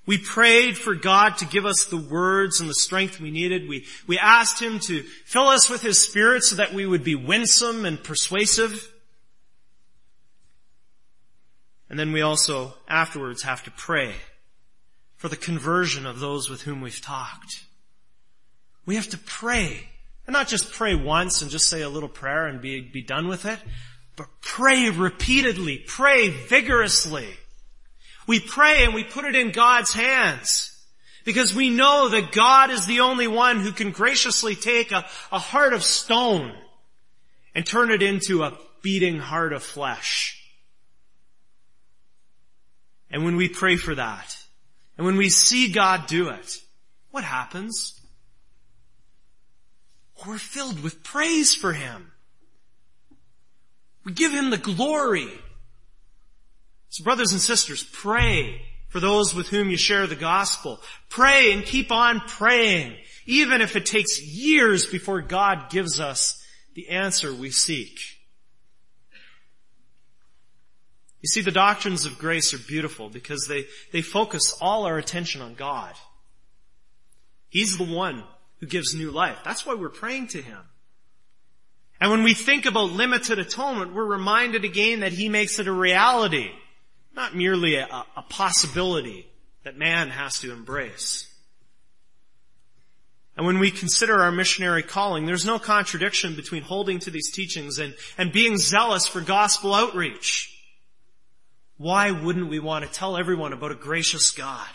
We 0.04 0.18
prayed 0.18 0.76
for 0.76 0.94
God 0.94 1.38
to 1.38 1.44
give 1.44 1.64
us 1.64 1.84
the 1.84 1.96
words 1.96 2.60
and 2.60 2.68
the 2.68 2.74
strength 2.74 3.20
we 3.20 3.30
needed. 3.30 3.68
We, 3.68 3.86
we 4.06 4.18
asked 4.18 4.60
Him 4.60 4.80
to 4.80 5.02
fill 5.24 5.46
us 5.46 5.70
with 5.70 5.82
His 5.82 6.04
Spirit 6.04 6.42
so 6.42 6.56
that 6.56 6.74
we 6.74 6.86
would 6.86 7.04
be 7.04 7.14
winsome 7.14 7.84
and 7.84 8.02
persuasive. 8.02 8.92
And 11.88 11.98
then 11.98 12.10
we 12.10 12.20
also 12.22 12.74
afterwards 12.88 13.42
have 13.42 13.62
to 13.64 13.70
pray 13.70 14.14
for 15.16 15.28
the 15.28 15.36
conversion 15.36 16.04
of 16.04 16.18
those 16.18 16.50
with 16.50 16.62
whom 16.62 16.80
we've 16.80 17.00
talked. 17.00 17.64
We 18.86 18.96
have 18.96 19.08
to 19.10 19.18
pray. 19.18 19.88
And 20.26 20.34
not 20.34 20.48
just 20.48 20.72
pray 20.72 20.96
once 20.96 21.42
and 21.42 21.50
just 21.50 21.68
say 21.68 21.82
a 21.82 21.88
little 21.88 22.08
prayer 22.08 22.46
and 22.46 22.60
be, 22.60 22.80
be 22.80 23.02
done 23.02 23.28
with 23.28 23.44
it, 23.44 23.58
but 24.16 24.26
pray 24.40 24.90
repeatedly, 24.90 25.78
pray 25.86 26.28
vigorously. 26.28 27.28
We 28.26 28.40
pray 28.40 28.84
and 28.84 28.94
we 28.94 29.04
put 29.04 29.24
it 29.24 29.34
in 29.34 29.50
God's 29.50 29.92
hands. 29.92 30.68
Because 31.24 31.54
we 31.54 31.70
know 31.70 32.08
that 32.08 32.32
God 32.32 32.70
is 32.70 32.86
the 32.86 33.00
only 33.00 33.28
one 33.28 33.60
who 33.60 33.70
can 33.70 33.92
graciously 33.92 34.56
take 34.56 34.90
a, 34.90 35.06
a 35.30 35.38
heart 35.38 35.72
of 35.72 35.84
stone 35.84 36.52
and 37.54 37.64
turn 37.64 37.92
it 37.92 38.02
into 38.02 38.42
a 38.42 38.58
beating 38.82 39.18
heart 39.18 39.52
of 39.52 39.62
flesh. 39.62 40.42
And 43.10 43.24
when 43.24 43.36
we 43.36 43.48
pray 43.48 43.76
for 43.76 43.94
that, 43.94 44.36
and 44.96 45.06
when 45.06 45.16
we 45.16 45.28
see 45.28 45.70
God 45.70 46.06
do 46.06 46.30
it, 46.30 46.60
what 47.10 47.24
happens? 47.24 48.00
We're 50.26 50.38
filled 50.38 50.82
with 50.82 51.02
praise 51.02 51.54
for 51.54 51.72
Him. 51.72 52.12
We 54.04 54.12
give 54.12 54.32
Him 54.32 54.50
the 54.50 54.58
glory. 54.58 55.28
So 56.92 57.04
brothers 57.04 57.32
and 57.32 57.40
sisters, 57.40 57.82
pray 57.82 58.60
for 58.88 59.00
those 59.00 59.34
with 59.34 59.48
whom 59.48 59.70
you 59.70 59.78
share 59.78 60.06
the 60.06 60.14
gospel. 60.14 60.78
Pray 61.08 61.54
and 61.54 61.64
keep 61.64 61.90
on 61.90 62.20
praying, 62.20 62.94
even 63.24 63.62
if 63.62 63.76
it 63.76 63.86
takes 63.86 64.20
years 64.20 64.84
before 64.84 65.22
God 65.22 65.70
gives 65.70 66.00
us 66.00 66.46
the 66.74 66.90
answer 66.90 67.32
we 67.32 67.50
seek. 67.50 67.98
You 71.22 71.28
see, 71.28 71.40
the 71.40 71.50
doctrines 71.50 72.04
of 72.04 72.18
grace 72.18 72.52
are 72.52 72.58
beautiful 72.58 73.08
because 73.08 73.46
they, 73.48 73.64
they 73.90 74.02
focus 74.02 74.54
all 74.60 74.84
our 74.84 74.98
attention 74.98 75.40
on 75.40 75.54
God. 75.54 75.94
He's 77.48 77.78
the 77.78 77.84
one 77.84 78.22
who 78.60 78.66
gives 78.66 78.94
new 78.94 79.10
life. 79.10 79.38
That's 79.46 79.64
why 79.64 79.72
we're 79.72 79.88
praying 79.88 80.26
to 80.28 80.42
Him. 80.42 80.60
And 82.02 82.10
when 82.10 82.22
we 82.22 82.34
think 82.34 82.66
about 82.66 82.92
limited 82.92 83.38
atonement, 83.38 83.94
we're 83.94 84.04
reminded 84.04 84.66
again 84.66 85.00
that 85.00 85.12
He 85.12 85.30
makes 85.30 85.58
it 85.58 85.68
a 85.68 85.72
reality, 85.72 86.50
not 87.14 87.34
merely 87.34 87.76
a, 87.76 87.86
a 88.16 88.22
possibility 88.28 89.26
that 89.64 89.76
man 89.76 90.10
has 90.10 90.38
to 90.40 90.52
embrace. 90.52 91.28
And 93.36 93.46
when 93.46 93.58
we 93.58 93.70
consider 93.70 94.20
our 94.20 94.32
missionary 94.32 94.82
calling, 94.82 95.24
there's 95.24 95.46
no 95.46 95.58
contradiction 95.58 96.36
between 96.36 96.62
holding 96.62 96.98
to 97.00 97.10
these 97.10 97.32
teachings 97.32 97.78
and, 97.78 97.94
and 98.18 98.32
being 98.32 98.58
zealous 98.58 99.06
for 99.06 99.20
gospel 99.20 99.74
outreach. 99.74 100.48
Why 101.78 102.10
wouldn't 102.10 102.50
we 102.50 102.60
want 102.60 102.84
to 102.84 102.90
tell 102.90 103.16
everyone 103.16 103.52
about 103.52 103.72
a 103.72 103.76
gracious 103.76 104.30
God? 104.30 104.68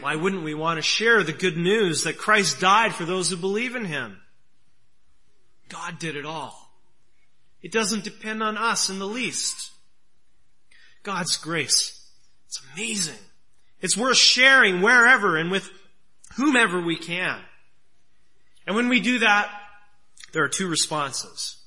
Why 0.00 0.16
wouldn't 0.16 0.42
we 0.42 0.54
want 0.54 0.78
to 0.78 0.82
share 0.82 1.22
the 1.22 1.32
good 1.32 1.56
news 1.56 2.02
that 2.02 2.18
Christ 2.18 2.58
died 2.58 2.94
for 2.94 3.04
those 3.04 3.30
who 3.30 3.36
believe 3.36 3.76
in 3.76 3.84
Him? 3.84 4.20
God 5.68 5.98
did 5.98 6.16
it 6.16 6.24
all. 6.24 6.70
It 7.62 7.70
doesn't 7.70 8.04
depend 8.04 8.42
on 8.42 8.56
us 8.56 8.88
in 8.88 8.98
the 8.98 9.06
least. 9.06 9.72
God's 11.06 11.36
grace. 11.36 12.04
It's 12.48 12.60
amazing. 12.74 13.14
It's 13.80 13.96
worth 13.96 14.16
sharing 14.16 14.82
wherever 14.82 15.36
and 15.36 15.52
with 15.52 15.70
whomever 16.36 16.80
we 16.80 16.96
can. 16.96 17.38
And 18.66 18.74
when 18.74 18.88
we 18.88 18.98
do 18.98 19.20
that, 19.20 19.48
there 20.32 20.42
are 20.42 20.48
two 20.48 20.66
responses. 20.66 21.62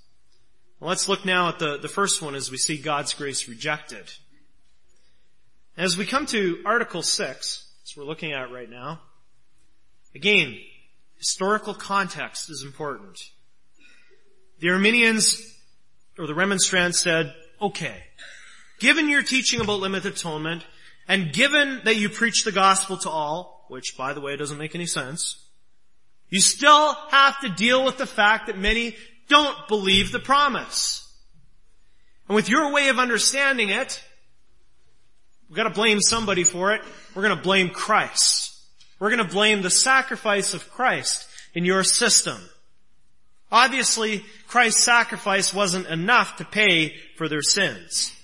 Let's 0.81 1.07
look 1.07 1.23
now 1.23 1.47
at 1.47 1.57
the, 1.57 1.77
the 1.77 1.87
first 1.87 2.21
one 2.21 2.35
as 2.35 2.51
we 2.51 2.57
see 2.57 2.77
God's 2.77 3.13
grace 3.13 3.47
rejected. 3.47 4.11
As 5.77 5.97
we 5.97 6.05
come 6.05 6.25
to 6.27 6.61
Article 6.65 7.01
6, 7.01 7.65
as 7.85 7.95
we're 7.95 8.03
looking 8.03 8.33
at 8.33 8.51
right 8.51 8.69
now, 8.69 8.99
again, 10.13 10.59
historical 11.17 11.73
context 11.73 12.49
is 12.49 12.63
important. 12.63 13.17
The 14.59 14.71
Arminians, 14.71 15.41
or 16.17 16.27
the 16.27 16.35
Remonstrants 16.35 16.99
said, 16.99 17.33
okay, 17.61 18.03
given 18.79 19.09
your 19.09 19.23
teaching 19.23 19.61
about 19.61 19.79
limited 19.79 20.13
atonement, 20.13 20.65
and 21.07 21.33
given 21.33 21.81
that 21.85 21.97
you 21.97 22.09
preach 22.09 22.43
the 22.43 22.51
gospel 22.51 22.97
to 22.97 23.09
all, 23.09 23.65
which 23.69 23.95
by 23.97 24.13
the 24.13 24.21
way 24.21 24.35
doesn't 24.35 24.57
make 24.57 24.75
any 24.75 24.85
sense, 24.85 25.43
you 26.29 26.39
still 26.39 26.93
have 27.09 27.39
to 27.41 27.49
deal 27.49 27.83
with 27.83 27.97
the 27.97 28.05
fact 28.05 28.47
that 28.47 28.57
many 28.57 28.95
don't 29.27 29.67
believe 29.67 30.11
the 30.11 30.19
promise. 30.19 31.05
And 32.27 32.35
with 32.35 32.49
your 32.49 32.71
way 32.71 32.89
of 32.89 32.99
understanding 32.99 33.69
it, 33.69 34.03
we've 35.47 35.57
got 35.57 35.63
to 35.63 35.71
blame 35.71 35.99
somebody 35.99 36.43
for 36.43 36.73
it. 36.73 36.81
We're 37.15 37.23
going 37.23 37.35
to 37.35 37.43
blame 37.43 37.69
Christ. 37.69 38.55
We're 38.99 39.09
going 39.09 39.25
to 39.25 39.33
blame 39.33 39.61
the 39.61 39.69
sacrifice 39.71 40.53
of 40.53 40.69
Christ 40.71 41.27
in 41.55 41.65
your 41.65 41.83
system. 41.83 42.37
Obviously, 43.51 44.23
Christ's 44.47 44.83
sacrifice 44.83 45.53
wasn't 45.53 45.87
enough 45.87 46.35
to 46.35 46.45
pay 46.45 46.95
for 47.15 47.27
their 47.27 47.41
sins. 47.41 48.15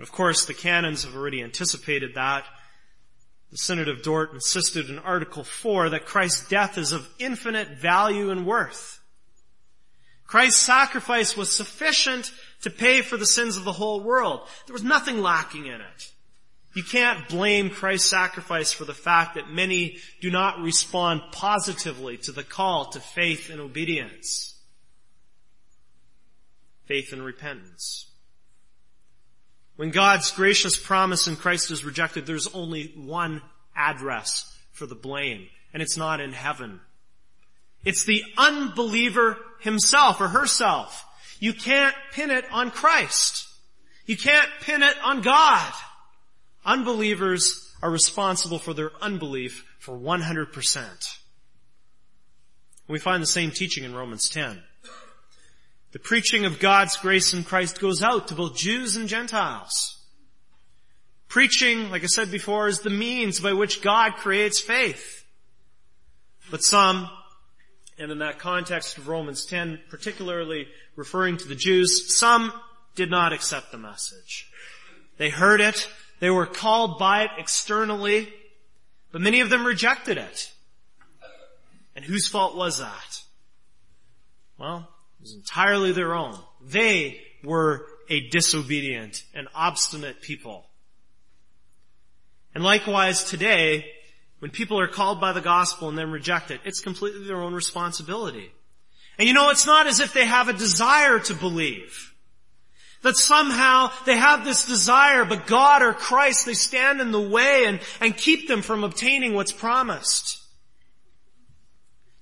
Of 0.00 0.12
course, 0.12 0.44
the 0.44 0.54
canons 0.54 1.04
have 1.04 1.16
already 1.16 1.42
anticipated 1.42 2.14
that. 2.14 2.44
The 3.50 3.58
Synod 3.58 3.88
of 3.88 4.02
Dort 4.02 4.32
insisted 4.32 4.90
in 4.90 4.98
Article 4.98 5.42
4 5.42 5.90
that 5.90 6.04
Christ's 6.04 6.48
death 6.48 6.76
is 6.76 6.92
of 6.92 7.08
infinite 7.18 7.68
value 7.78 8.30
and 8.30 8.46
worth. 8.46 9.00
Christ's 10.26 10.60
sacrifice 10.60 11.36
was 11.36 11.50
sufficient 11.50 12.30
to 12.62 12.70
pay 12.70 13.00
for 13.00 13.16
the 13.16 13.26
sins 13.26 13.56
of 13.56 13.64
the 13.64 13.72
whole 13.72 14.00
world. 14.00 14.46
There 14.66 14.74
was 14.74 14.84
nothing 14.84 15.22
lacking 15.22 15.66
in 15.66 15.80
it. 15.80 16.12
You 16.74 16.84
can't 16.84 17.26
blame 17.28 17.70
Christ's 17.70 18.10
sacrifice 18.10 18.70
for 18.70 18.84
the 18.84 18.94
fact 18.94 19.34
that 19.34 19.50
many 19.50 19.96
do 20.20 20.30
not 20.30 20.60
respond 20.60 21.22
positively 21.32 22.18
to 22.18 22.32
the 22.32 22.44
call 22.44 22.90
to 22.90 23.00
faith 23.00 23.48
and 23.48 23.60
obedience. 23.60 24.54
Faith 26.84 27.12
and 27.14 27.24
repentance. 27.24 28.07
When 29.78 29.90
God's 29.90 30.32
gracious 30.32 30.76
promise 30.76 31.28
in 31.28 31.36
Christ 31.36 31.70
is 31.70 31.84
rejected, 31.84 32.26
there's 32.26 32.52
only 32.52 32.92
one 32.96 33.40
address 33.76 34.52
for 34.72 34.86
the 34.86 34.96
blame, 34.96 35.46
and 35.72 35.80
it's 35.80 35.96
not 35.96 36.20
in 36.20 36.32
heaven. 36.32 36.80
It's 37.84 38.02
the 38.02 38.24
unbeliever 38.36 39.36
himself 39.60 40.20
or 40.20 40.26
herself. 40.26 41.06
You 41.38 41.52
can't 41.52 41.94
pin 42.10 42.32
it 42.32 42.44
on 42.50 42.72
Christ. 42.72 43.46
You 44.04 44.16
can't 44.16 44.48
pin 44.62 44.82
it 44.82 44.96
on 45.04 45.20
God. 45.20 45.72
Unbelievers 46.64 47.72
are 47.80 47.90
responsible 47.92 48.58
for 48.58 48.74
their 48.74 48.90
unbelief 49.00 49.64
for 49.78 49.96
100%. 49.96 51.16
We 52.88 52.98
find 52.98 53.22
the 53.22 53.28
same 53.28 53.52
teaching 53.52 53.84
in 53.84 53.94
Romans 53.94 54.28
10. 54.28 54.60
The 55.92 55.98
preaching 55.98 56.44
of 56.44 56.58
God's 56.58 56.96
grace 56.96 57.32
in 57.32 57.44
Christ 57.44 57.80
goes 57.80 58.02
out 58.02 58.28
to 58.28 58.34
both 58.34 58.56
Jews 58.56 58.96
and 58.96 59.08
Gentiles. 59.08 59.98
Preaching, 61.28 61.90
like 61.90 62.02
I 62.02 62.06
said 62.06 62.30
before, 62.30 62.68
is 62.68 62.80
the 62.80 62.90
means 62.90 63.40
by 63.40 63.52
which 63.52 63.82
God 63.82 64.16
creates 64.16 64.60
faith. 64.60 65.24
But 66.50 66.62
some, 66.62 67.08
and 67.98 68.12
in 68.12 68.18
that 68.18 68.38
context 68.38 68.98
of 68.98 69.08
Romans 69.08 69.46
10, 69.46 69.80
particularly 69.88 70.68
referring 70.96 71.36
to 71.38 71.48
the 71.48 71.54
Jews, 71.54 72.16
some 72.18 72.52
did 72.94 73.10
not 73.10 73.32
accept 73.32 73.72
the 73.72 73.78
message. 73.78 74.50
They 75.16 75.30
heard 75.30 75.60
it, 75.60 75.88
they 76.20 76.30
were 76.30 76.46
called 76.46 76.98
by 76.98 77.24
it 77.24 77.30
externally, 77.38 78.32
but 79.10 79.20
many 79.20 79.40
of 79.40 79.50
them 79.50 79.66
rejected 79.66 80.18
it. 80.18 80.52
And 81.94 82.04
whose 82.04 82.28
fault 82.28 82.56
was 82.56 82.78
that? 82.78 83.22
Well, 84.58 84.88
it 85.18 85.22
was 85.22 85.34
entirely 85.34 85.92
their 85.92 86.14
own. 86.14 86.38
They 86.62 87.20
were 87.44 87.86
a 88.08 88.28
disobedient 88.28 89.24
and 89.34 89.48
obstinate 89.54 90.22
people. 90.22 90.66
And 92.54 92.64
likewise 92.64 93.24
today, 93.24 93.86
when 94.38 94.50
people 94.50 94.80
are 94.80 94.88
called 94.88 95.20
by 95.20 95.32
the 95.32 95.40
gospel 95.40 95.88
and 95.88 95.98
then 95.98 96.10
reject 96.10 96.50
it, 96.50 96.60
it's 96.64 96.80
completely 96.80 97.26
their 97.26 97.40
own 97.40 97.54
responsibility. 97.54 98.52
And 99.18 99.26
you 99.26 99.34
know, 99.34 99.50
it's 99.50 99.66
not 99.66 99.86
as 99.86 100.00
if 100.00 100.12
they 100.12 100.24
have 100.24 100.48
a 100.48 100.52
desire 100.52 101.18
to 101.18 101.34
believe. 101.34 102.14
That 103.02 103.16
somehow 103.16 103.90
they 104.06 104.16
have 104.16 104.44
this 104.44 104.66
desire, 104.66 105.24
but 105.24 105.46
God 105.46 105.82
or 105.82 105.92
Christ, 105.92 106.46
they 106.46 106.54
stand 106.54 107.00
in 107.00 107.12
the 107.12 107.20
way 107.20 107.64
and, 107.66 107.80
and 108.00 108.16
keep 108.16 108.48
them 108.48 108.62
from 108.62 108.82
obtaining 108.82 109.34
what's 109.34 109.52
promised. 109.52 110.42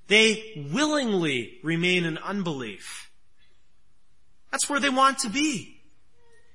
They 0.09 0.69
willingly 0.73 1.59
remain 1.63 2.05
in 2.05 2.19
unbelief. 2.19 3.11
That's 4.51 4.71
where 4.71 4.81
they 4.81 4.91
want 4.91 5.21
to 5.21 5.31
be. 5.31 5.81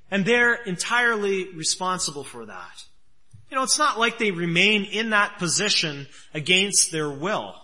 And 0.09 0.25
they're 0.25 0.55
entirely 0.55 1.53
responsible 1.53 2.23
for 2.23 2.45
that. 2.45 2.83
You 3.49 3.57
know, 3.57 3.63
it's 3.63 3.79
not 3.79 3.99
like 3.99 4.17
they 4.17 4.31
remain 4.31 4.85
in 4.85 5.09
that 5.09 5.37
position 5.37 6.07
against 6.33 6.91
their 6.91 7.09
will. 7.09 7.55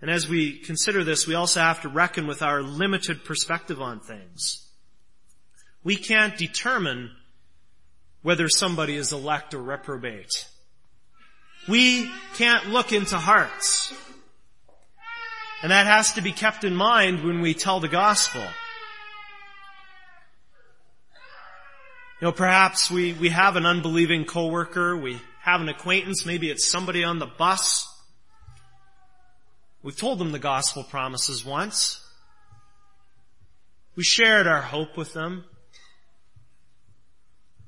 And 0.00 0.10
as 0.10 0.28
we 0.28 0.58
consider 0.58 1.04
this, 1.04 1.26
we 1.26 1.34
also 1.34 1.60
have 1.60 1.82
to 1.82 1.88
reckon 1.88 2.26
with 2.26 2.42
our 2.42 2.62
limited 2.62 3.24
perspective 3.24 3.80
on 3.80 4.00
things. 4.00 4.66
We 5.84 5.96
can't 5.96 6.36
determine 6.36 7.10
whether 8.22 8.48
somebody 8.48 8.96
is 8.96 9.12
elect 9.12 9.54
or 9.54 9.62
reprobate. 9.62 10.46
We 11.70 12.10
can't 12.34 12.70
look 12.70 12.92
into 12.92 13.16
hearts. 13.16 13.94
And 15.62 15.70
that 15.70 15.86
has 15.86 16.14
to 16.14 16.20
be 16.20 16.32
kept 16.32 16.64
in 16.64 16.74
mind 16.74 17.22
when 17.22 17.40
we 17.40 17.54
tell 17.54 17.78
the 17.78 17.86
gospel. 17.86 18.42
You 22.20 22.26
know, 22.26 22.32
perhaps 22.32 22.90
we, 22.90 23.12
we 23.12 23.28
have 23.28 23.54
an 23.54 23.66
unbelieving 23.66 24.24
coworker, 24.24 24.96
we 24.96 25.20
have 25.42 25.60
an 25.60 25.68
acquaintance, 25.68 26.26
maybe 26.26 26.50
it's 26.50 26.66
somebody 26.66 27.04
on 27.04 27.20
the 27.20 27.26
bus. 27.26 27.86
We've 29.82 29.96
told 29.96 30.18
them 30.18 30.32
the 30.32 30.38
gospel 30.40 30.82
promises 30.82 31.44
once. 31.44 32.04
We 33.94 34.02
shared 34.02 34.46
our 34.46 34.60
hope 34.60 34.96
with 34.96 35.14
them, 35.14 35.44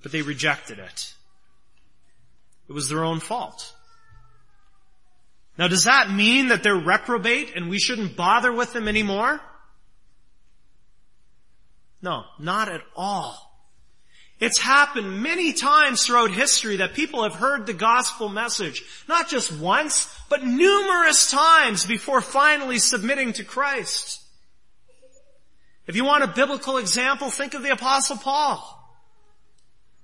but 0.02 0.10
they 0.10 0.22
rejected 0.22 0.80
it. 0.80 1.14
It 2.68 2.72
was 2.72 2.88
their 2.88 3.04
own 3.04 3.20
fault. 3.20 3.72
Now 5.58 5.68
does 5.68 5.84
that 5.84 6.10
mean 6.10 6.48
that 6.48 6.62
they're 6.62 6.74
reprobate 6.74 7.54
and 7.56 7.68
we 7.68 7.78
shouldn't 7.78 8.16
bother 8.16 8.52
with 8.52 8.72
them 8.72 8.88
anymore? 8.88 9.40
No, 12.00 12.24
not 12.38 12.68
at 12.68 12.82
all. 12.96 13.50
It's 14.40 14.58
happened 14.58 15.22
many 15.22 15.52
times 15.52 16.04
throughout 16.04 16.32
history 16.32 16.78
that 16.78 16.94
people 16.94 17.22
have 17.22 17.36
heard 17.36 17.64
the 17.64 17.72
gospel 17.72 18.28
message, 18.28 18.82
not 19.08 19.28
just 19.28 19.52
once, 19.52 20.12
but 20.28 20.44
numerous 20.44 21.30
times 21.30 21.86
before 21.86 22.20
finally 22.20 22.80
submitting 22.80 23.34
to 23.34 23.44
Christ. 23.44 24.20
If 25.86 25.94
you 25.94 26.04
want 26.04 26.24
a 26.24 26.28
biblical 26.28 26.78
example, 26.78 27.30
think 27.30 27.54
of 27.54 27.62
the 27.62 27.70
apostle 27.70 28.16
Paul. 28.16 28.80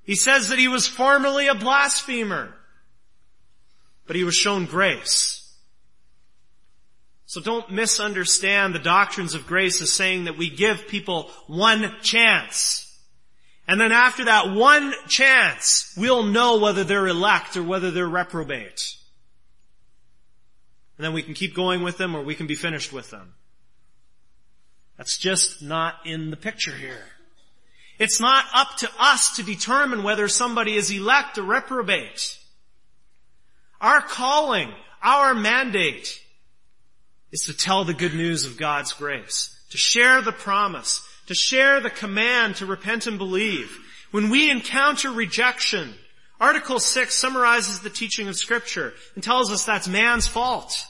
He 0.05 0.15
says 0.15 0.51
that 0.51 0.59
he 0.61 0.69
was 0.69 0.87
formerly 0.87 1.49
a 1.49 1.57
blasphemer, 1.57 2.55
but 4.09 4.17
he 4.17 4.25
was 4.25 4.35
shown 4.35 4.65
grace. 4.65 5.39
So 7.27 7.43
don't 7.43 7.71
misunderstand 7.71 8.75
the 8.75 8.79
doctrines 8.81 9.35
of 9.35 9.47
grace 9.47 9.83
as 9.83 9.93
saying 9.93 10.25
that 10.25 10.39
we 10.39 10.49
give 10.49 10.89
people 10.89 11.31
one 11.47 11.95
chance. 12.03 12.87
And 13.69 13.79
then 13.79 13.93
after 13.93 14.25
that 14.25 14.55
one 14.55 14.95
chance, 15.09 15.95
we'll 15.95 16.23
know 16.23 16.59
whether 16.59 16.85
they're 16.85 17.07
elect 17.07 17.55
or 17.59 17.63
whether 17.63 17.91
they're 17.91 18.09
reprobate. 18.09 18.97
And 20.97 21.05
then 21.05 21.13
we 21.13 21.23
can 21.23 21.35
keep 21.35 21.55
going 21.55 21.83
with 21.83 21.99
them 21.99 22.17
or 22.17 22.23
we 22.23 22.35
can 22.35 22.47
be 22.47 22.55
finished 22.55 22.95
with 22.95 23.11
them. 23.11 23.35
That's 24.97 25.19
just 25.19 25.63
not 25.63 25.97
in 26.07 26.31
the 26.31 26.37
picture 26.37 26.75
here. 26.75 27.05
It's 27.99 28.21
not 28.21 28.47
up 28.55 28.77
to 28.79 28.91
us 28.99 29.37
to 29.37 29.43
determine 29.43 30.03
whether 30.03 30.29
somebody 30.29 30.77
is 30.77 30.91
elect 30.91 31.37
or 31.37 31.43
reprobate. 31.43 32.39
Our 33.81 34.01
calling, 34.01 34.73
our 35.03 35.35
mandate, 35.35 36.21
is 37.31 37.43
to 37.43 37.57
tell 37.57 37.85
the 37.85 37.95
good 37.95 38.15
news 38.15 38.45
of 38.45 38.57
God's 38.57 38.93
grace, 38.93 39.57
to 39.71 39.79
share 39.79 40.23
the 40.23 40.33
promise, 40.33 41.07
to 41.27 41.35
share 41.35 41.81
the 41.81 41.91
command 41.91 42.57
to 42.57 42.67
repent 42.67 43.07
and 43.07 43.19
believe. 43.19 43.79
When 44.11 44.31
we 44.31 44.51
encounter 44.51 45.11
rejection, 45.11 45.95
Article 46.41 46.81
6 46.81 47.15
summarizes 47.15 47.81
the 47.81 47.91
teaching 47.91 48.29
of 48.29 48.37
scripture 48.37 48.95
and 49.15 49.23
tells 49.23 49.51
us 49.53 49.65
that's 49.65 49.89
man's 49.89 50.27
fault. 50.27 50.87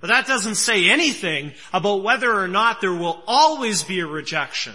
But 0.00 0.08
that 0.08 0.26
doesn't 0.26 0.54
say 0.54 0.88
anything 0.88 1.52
about 1.72 2.02
whether 2.02 2.32
or 2.32 2.48
not 2.48 2.80
there 2.80 2.94
will 2.94 3.22
always 3.26 3.82
be 3.82 4.00
a 4.00 4.06
rejection 4.06 4.74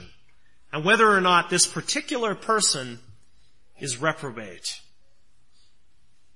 and 0.71 0.83
whether 0.83 1.09
or 1.09 1.21
not 1.21 1.49
this 1.49 1.65
particular 1.65 2.35
person 2.35 2.99
is 3.79 4.01
reprobate. 4.01 4.81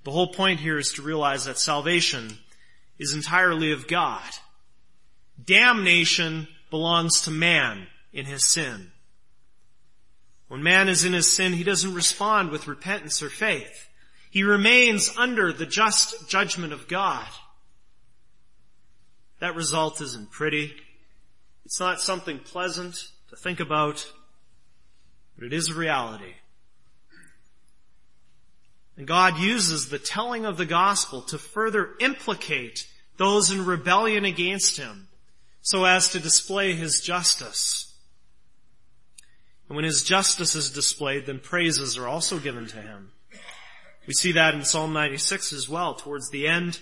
The 0.08 0.14
whole 0.14 0.32
point 0.32 0.62
here 0.62 0.78
is 0.78 0.94
to 0.94 1.02
realize 1.02 1.44
that 1.44 1.60
salvation 1.60 2.38
is 2.98 3.12
entirely 3.12 3.74
of 3.74 3.90
God. 3.90 4.24
Damnation 5.44 6.48
belongs 6.70 7.24
to 7.24 7.32
man 7.32 7.88
in 8.14 8.24
his 8.24 8.48
sin. 8.48 8.94
When 10.48 10.64
man 10.64 10.88
is 10.88 11.04
in 11.04 11.12
his 11.12 11.36
sin, 11.36 11.52
he 11.52 11.66
doesn't 11.66 11.94
respond 11.94 12.52
with 12.52 12.70
repentance 12.70 13.22
or 13.22 13.30
faith. 13.30 13.90
He 14.32 14.44
remains 14.44 15.12
under 15.18 15.52
the 15.52 15.66
just 15.66 16.30
judgment 16.30 16.72
of 16.72 16.88
God. 16.88 17.28
That 19.42 19.56
result 19.56 20.00
isn't 20.00 20.32
pretty. 20.32 20.74
It's 21.66 21.82
not 21.82 22.00
something 22.00 22.40
pleasant 22.40 23.10
to 23.30 23.36
think 23.36 23.60
about, 23.60 24.10
but 25.36 25.48
it 25.48 25.52
is 25.52 25.68
a 25.68 25.74
reality. 25.74 26.36
And 28.98 29.08
God 29.08 29.38
uses 29.38 29.90
the 29.90 30.00
telling 30.00 30.46
of 30.46 30.58
the 30.58 30.66
gospel 30.66 31.22
to 31.24 31.38
further 31.38 31.92
implicate 32.00 32.88
those 33.18 33.52
in 33.52 33.66
rebellion 33.66 34.26
against 34.26 34.78
Him 34.78 35.08
so 35.62 35.86
as 35.86 36.10
to 36.10 36.20
display 36.20 36.74
His 36.74 37.00
justice. 37.00 37.94
And 39.70 39.76
when 39.76 39.86
His 39.86 40.04
justice 40.04 40.56
is 40.56 40.72
displayed, 40.72 41.28
then 41.28 41.40
praises 41.40 41.98
are 41.98 42.08
also 42.08 42.40
given 42.40 42.66
to 42.68 42.78
Him. 42.78 43.12
We 44.08 44.14
see 44.14 44.32
that 44.32 44.56
in 44.56 44.64
Psalm 44.64 44.94
96 44.94 45.54
as 45.54 45.70
well. 45.70 45.94
Towards 45.94 46.30
the 46.30 46.48
end, 46.48 46.80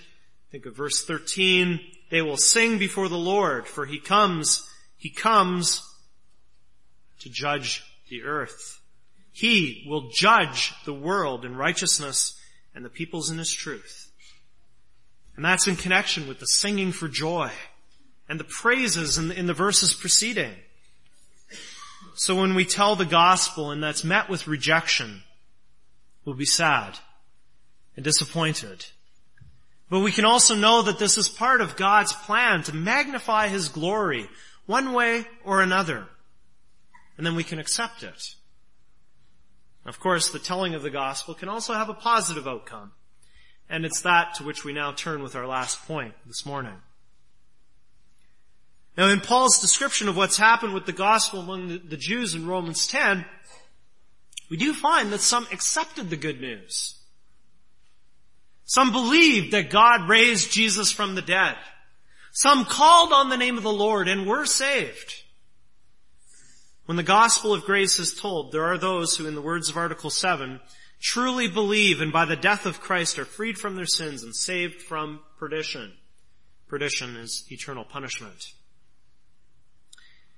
think 0.50 0.64
of 0.64 0.76
verse 0.76 1.04
13, 1.04 1.80
they 2.10 2.22
will 2.22 2.36
sing 2.36 2.78
before 2.78 3.08
the 3.08 3.18
Lord, 3.18 3.66
for 3.66 3.84
He 3.84 3.98
comes, 3.98 4.66
He 4.96 5.10
comes 5.10 5.82
to 7.18 7.28
judge 7.28 7.84
the 8.08 8.22
earth. 8.22 8.75
He 9.36 9.84
will 9.86 10.08
judge 10.08 10.72
the 10.86 10.94
world 10.94 11.44
in 11.44 11.56
righteousness 11.56 12.40
and 12.74 12.82
the 12.82 12.88
peoples 12.88 13.28
in 13.28 13.36
his 13.36 13.52
truth. 13.52 14.10
And 15.36 15.44
that's 15.44 15.68
in 15.68 15.76
connection 15.76 16.26
with 16.26 16.40
the 16.40 16.46
singing 16.46 16.90
for 16.90 17.06
joy 17.06 17.50
and 18.30 18.40
the 18.40 18.44
praises 18.44 19.18
in 19.18 19.28
the, 19.28 19.38
in 19.38 19.46
the 19.46 19.52
verses 19.52 19.92
preceding. 19.92 20.54
So 22.14 22.34
when 22.34 22.54
we 22.54 22.64
tell 22.64 22.96
the 22.96 23.04
gospel 23.04 23.70
and 23.70 23.82
that's 23.82 24.02
met 24.02 24.30
with 24.30 24.46
rejection, 24.46 25.22
we'll 26.24 26.34
be 26.34 26.46
sad 26.46 26.98
and 27.94 28.02
disappointed. 28.02 28.86
But 29.90 30.00
we 30.00 30.12
can 30.12 30.24
also 30.24 30.54
know 30.54 30.80
that 30.80 30.98
this 30.98 31.18
is 31.18 31.28
part 31.28 31.60
of 31.60 31.76
God's 31.76 32.14
plan 32.14 32.62
to 32.62 32.74
magnify 32.74 33.48
His 33.48 33.68
glory 33.68 34.30
one 34.64 34.94
way 34.94 35.26
or 35.44 35.60
another. 35.60 36.06
And 37.18 37.26
then 37.26 37.36
we 37.36 37.44
can 37.44 37.58
accept 37.58 38.02
it. 38.02 38.34
Of 39.86 40.00
course, 40.00 40.30
the 40.30 40.38
telling 40.38 40.74
of 40.74 40.82
the 40.82 40.90
gospel 40.90 41.34
can 41.34 41.48
also 41.48 41.72
have 41.72 41.88
a 41.88 41.94
positive 41.94 42.48
outcome. 42.48 42.92
And 43.68 43.84
it's 43.84 44.00
that 44.02 44.34
to 44.34 44.44
which 44.44 44.64
we 44.64 44.72
now 44.72 44.92
turn 44.92 45.22
with 45.22 45.36
our 45.36 45.46
last 45.46 45.86
point 45.86 46.14
this 46.26 46.44
morning. 46.44 46.74
Now 48.96 49.08
in 49.08 49.20
Paul's 49.20 49.60
description 49.60 50.08
of 50.08 50.16
what's 50.16 50.38
happened 50.38 50.74
with 50.74 50.86
the 50.86 50.92
gospel 50.92 51.40
among 51.40 51.88
the 51.88 51.96
Jews 51.96 52.34
in 52.34 52.46
Romans 52.46 52.86
10, 52.86 53.24
we 54.50 54.56
do 54.56 54.72
find 54.72 55.12
that 55.12 55.20
some 55.20 55.46
accepted 55.52 56.10
the 56.10 56.16
good 56.16 56.40
news. 56.40 56.94
Some 58.64 58.90
believed 58.90 59.52
that 59.52 59.70
God 59.70 60.08
raised 60.08 60.50
Jesus 60.50 60.90
from 60.90 61.14
the 61.14 61.22
dead. 61.22 61.56
Some 62.32 62.64
called 62.64 63.12
on 63.12 63.28
the 63.28 63.36
name 63.36 63.56
of 63.56 63.62
the 63.62 63.72
Lord 63.72 64.08
and 64.08 64.26
were 64.26 64.46
saved. 64.46 65.22
When 66.86 66.96
the 66.96 67.02
gospel 67.02 67.52
of 67.52 67.64
grace 67.64 67.98
is 67.98 68.14
told, 68.14 68.52
there 68.52 68.64
are 68.64 68.78
those 68.78 69.16
who, 69.16 69.26
in 69.26 69.34
the 69.34 69.42
words 69.42 69.68
of 69.68 69.76
Article 69.76 70.08
7, 70.08 70.60
truly 71.00 71.48
believe 71.48 72.00
and 72.00 72.12
by 72.12 72.24
the 72.24 72.36
death 72.36 72.64
of 72.64 72.80
Christ 72.80 73.18
are 73.18 73.24
freed 73.24 73.58
from 73.58 73.74
their 73.74 73.86
sins 73.86 74.22
and 74.22 74.34
saved 74.34 74.80
from 74.80 75.20
perdition. 75.38 75.92
Perdition 76.68 77.16
is 77.16 77.44
eternal 77.50 77.84
punishment. 77.84 78.52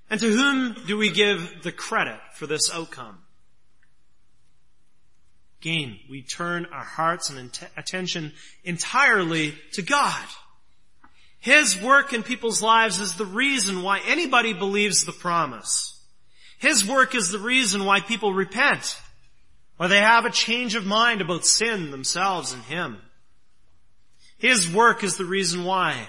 And 0.08 0.18
to 0.20 0.30
whom 0.30 0.74
do 0.86 0.96
we 0.96 1.10
give 1.10 1.62
the 1.62 1.72
credit 1.72 2.18
for 2.34 2.46
this 2.46 2.72
outcome? 2.72 3.18
Again, 5.60 5.98
we 6.08 6.22
turn 6.22 6.66
our 6.72 6.84
hearts 6.84 7.28
and 7.28 7.50
attention 7.76 8.32
entirely 8.64 9.54
to 9.72 9.82
God. 9.82 10.24
His 11.40 11.78
work 11.80 12.14
in 12.14 12.22
people's 12.22 12.62
lives 12.62 13.00
is 13.00 13.16
the 13.16 13.26
reason 13.26 13.82
why 13.82 14.00
anybody 14.06 14.54
believes 14.54 15.04
the 15.04 15.12
promise. 15.12 15.97
His 16.58 16.86
work 16.86 17.14
is 17.14 17.30
the 17.30 17.38
reason 17.38 17.84
why 17.84 18.00
people 18.00 18.32
repent, 18.32 19.00
why 19.76 19.86
they 19.86 20.00
have 20.00 20.24
a 20.24 20.30
change 20.30 20.74
of 20.74 20.84
mind 20.84 21.20
about 21.20 21.46
sin 21.46 21.90
themselves 21.90 22.52
and 22.52 22.62
Him. 22.64 22.98
His 24.38 24.72
work 24.72 25.02
is 25.02 25.16
the 25.16 25.24
reason 25.24 25.64
why 25.64 26.08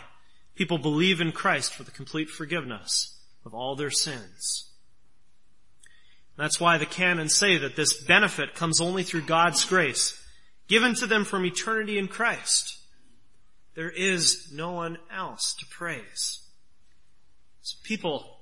people 0.56 0.78
believe 0.78 1.22
in 1.22 1.32
Christ 1.32 1.74
for 1.74 1.84
the 1.84 1.92
complete 1.92 2.30
forgiveness 2.30 3.18
of 3.46 3.54
all 3.54 3.76
their 3.76 3.92
sins. 3.92 4.70
That's 6.36 6.60
why 6.60 6.78
the 6.78 6.86
canons 6.86 7.36
say 7.36 7.58
that 7.58 7.76
this 7.76 8.02
benefit 8.04 8.56
comes 8.56 8.80
only 8.80 9.04
through 9.04 9.24
God's 9.24 9.66
grace, 9.66 10.20
given 10.68 10.96
to 10.96 11.06
them 11.06 11.26
from 11.26 11.46
eternity 11.46 11.98
in 11.98 12.08
Christ. 12.08 12.78
There 13.76 13.90
is 13.90 14.50
no 14.52 14.72
one 14.72 14.98
else 15.14 15.54
to 15.60 15.66
praise. 15.66 16.40
So 17.62 17.78
people 17.84 18.39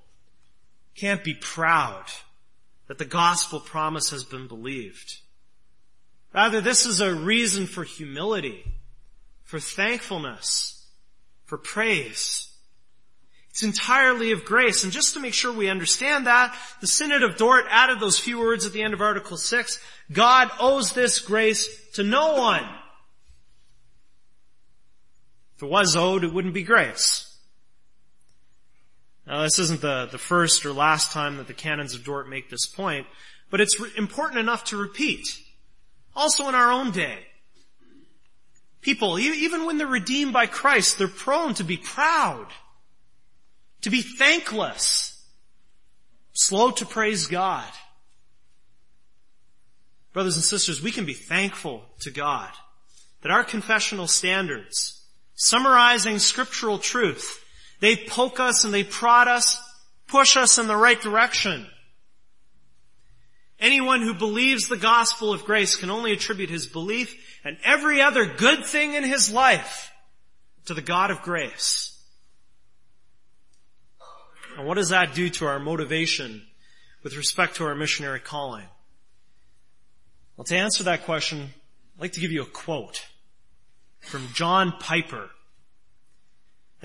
can't 0.98 1.24
be 1.24 1.34
proud 1.34 2.06
that 2.88 2.98
the 2.98 3.06
gospel 3.06 3.60
promise 3.60 4.10
has 4.10 4.24
been 4.24 4.48
believed. 4.48 5.20
Rather, 6.34 6.60
this 6.60 6.86
is 6.86 7.00
a 7.00 7.14
reason 7.14 7.66
for 7.66 7.84
humility, 7.84 8.64
for 9.44 9.60
thankfulness, 9.60 10.86
for 11.46 11.58
praise. 11.58 12.52
It's 13.50 13.64
entirely 13.64 14.32
of 14.32 14.46
grace. 14.46 14.84
And 14.84 14.94
just 14.94 15.14
to 15.14 15.20
make 15.20 15.34
sure 15.34 15.52
we 15.52 15.70
understand 15.70 16.28
that, 16.28 16.56
the 16.82 16.88
Synod 16.88 17.24
of 17.24 17.38
Dort 17.38 17.66
added 17.70 18.00
those 18.00 18.20
few 18.20 18.40
words 18.40 18.66
at 18.66 18.74
the 18.74 18.84
end 18.84 18.94
of 18.94 19.02
Article 19.02 19.38
6. 19.38 19.80
God 20.12 20.52
owes 20.60 20.94
this 20.94 21.20
grace 21.20 21.92
to 21.94 22.04
no 22.04 22.34
one. 22.36 22.68
If 25.56 25.64
it 25.64 25.70
was 25.70 25.96
owed, 25.96 26.24
it 26.24 26.34
wouldn't 26.34 26.54
be 26.54 26.64
grace. 26.64 27.27
Now 29.28 29.42
this 29.42 29.60
isn't 29.60 29.82
the, 29.82 30.08
the 30.10 30.18
first 30.18 30.66
or 30.66 30.72
last 30.72 31.12
time 31.12 31.38
that 31.38 31.48
the 31.48 31.54
canons 31.54 31.94
of 31.94 32.04
Dort 32.04 32.30
make 32.30 32.50
this 32.50 32.66
point, 32.66 33.06
but 33.52 33.60
it's 33.60 33.80
re- 33.80 33.92
important 33.98 34.40
enough 34.40 34.64
to 34.66 34.78
repeat. 34.78 35.28
Also 36.16 36.48
in 36.48 36.56
our 36.56 36.72
own 36.72 36.92
day. 36.92 37.20
People, 38.82 39.20
even 39.20 39.66
when 39.66 39.78
they're 39.78 39.86
redeemed 39.86 40.32
by 40.32 40.46
Christ, 40.46 40.98
they're 40.98 41.10
prone 41.10 41.54
to 41.56 41.66
be 41.66 41.76
proud, 41.76 42.48
to 43.82 43.90
be 43.90 44.02
thankless, 44.02 45.22
slow 46.32 46.72
to 46.72 46.86
praise 46.86 47.28
God. 47.28 47.70
Brothers 50.14 50.36
and 50.36 50.44
sisters, 50.44 50.82
we 50.82 50.92
can 50.92 51.06
be 51.06 51.14
thankful 51.14 51.84
to 52.00 52.12
God 52.12 52.50
that 53.22 53.32
our 53.32 53.44
confessional 53.44 54.08
standards, 54.08 55.04
summarizing 55.36 56.18
scriptural 56.18 56.80
truth, 56.80 57.44
they 57.80 57.96
poke 57.96 58.40
us 58.40 58.64
and 58.64 58.74
they 58.74 58.84
prod 58.84 59.28
us, 59.28 59.62
push 60.08 60.38
us 60.38 60.58
in 60.58 60.68
the 60.68 60.76
right 60.76 61.00
direction. 61.00 61.68
Anyone 63.60 64.02
who 64.02 64.14
believes 64.14 64.68
the 64.68 64.78
gospel 64.78 65.34
of 65.34 65.44
grace 65.44 65.76
can 65.76 65.90
only 65.90 66.12
attribute 66.12 66.50
his 66.50 66.68
belief 66.68 67.40
and 67.44 67.58
every 67.64 68.02
other 68.02 68.26
good 68.26 68.66
thing 68.66 68.94
in 68.94 69.04
his 69.04 69.32
life 69.32 69.92
to 70.66 70.74
the 70.74 70.82
God 70.82 71.12
of 71.12 71.22
grace. 71.22 71.94
And 74.58 74.68
what 74.68 74.76
does 74.76 74.90
that 74.90 75.14
do 75.14 75.30
to 75.30 75.46
our 75.46 75.60
motivation 75.60 76.44
with 77.04 77.16
respect 77.16 77.56
to 77.56 77.66
our 77.66 77.76
missionary 77.76 78.20
calling? 78.20 78.66
Well, 80.36 80.46
to 80.46 80.58
answer 80.58 80.84
that 80.84 81.06
question, 81.06 81.50
I'd 81.96 82.02
like 82.02 82.12
to 82.14 82.20
give 82.20 82.32
you 82.32 82.44
a 82.44 82.46
quote 82.46 83.06
from 84.00 84.28
John 84.34 84.74
Piper, 84.80 85.30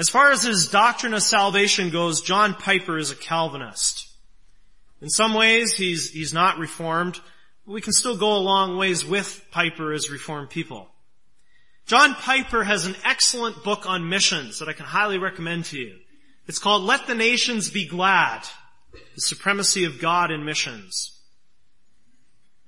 as 0.02 0.08
far 0.08 0.32
as 0.32 0.42
his 0.42 0.66
doctrine 0.66 1.14
of 1.14 1.22
salvation 1.22 1.90
goes, 1.90 2.22
John 2.22 2.54
Piper 2.54 2.98
is 2.98 3.12
a 3.12 3.14
Calvinist. 3.14 4.08
In 5.00 5.08
some 5.08 5.32
ways, 5.32 5.74
he's, 5.74 6.10
he's 6.10 6.34
not 6.34 6.58
reformed. 6.58 7.20
But 7.64 7.72
we 7.72 7.80
can 7.80 7.92
still 7.92 8.16
go 8.16 8.36
a 8.36 8.38
long 8.38 8.76
ways 8.76 9.06
with 9.06 9.44
Piper 9.52 9.92
as 9.92 10.10
reformed 10.10 10.50
people. 10.50 10.88
John 11.86 12.14
Piper 12.14 12.64
has 12.64 12.84
an 12.84 12.96
excellent 13.04 13.62
book 13.62 13.88
on 13.88 14.08
missions 14.08 14.58
that 14.58 14.68
I 14.68 14.72
can 14.72 14.86
highly 14.86 15.18
recommend 15.18 15.66
to 15.66 15.78
you. 15.78 15.94
It's 16.48 16.58
called 16.58 16.82
Let 16.82 17.06
the 17.06 17.14
Nations 17.14 17.70
Be 17.70 17.86
Glad, 17.86 18.42
the 19.14 19.20
supremacy 19.20 19.84
of 19.84 20.00
God 20.00 20.32
in 20.32 20.44
missions. 20.44 21.16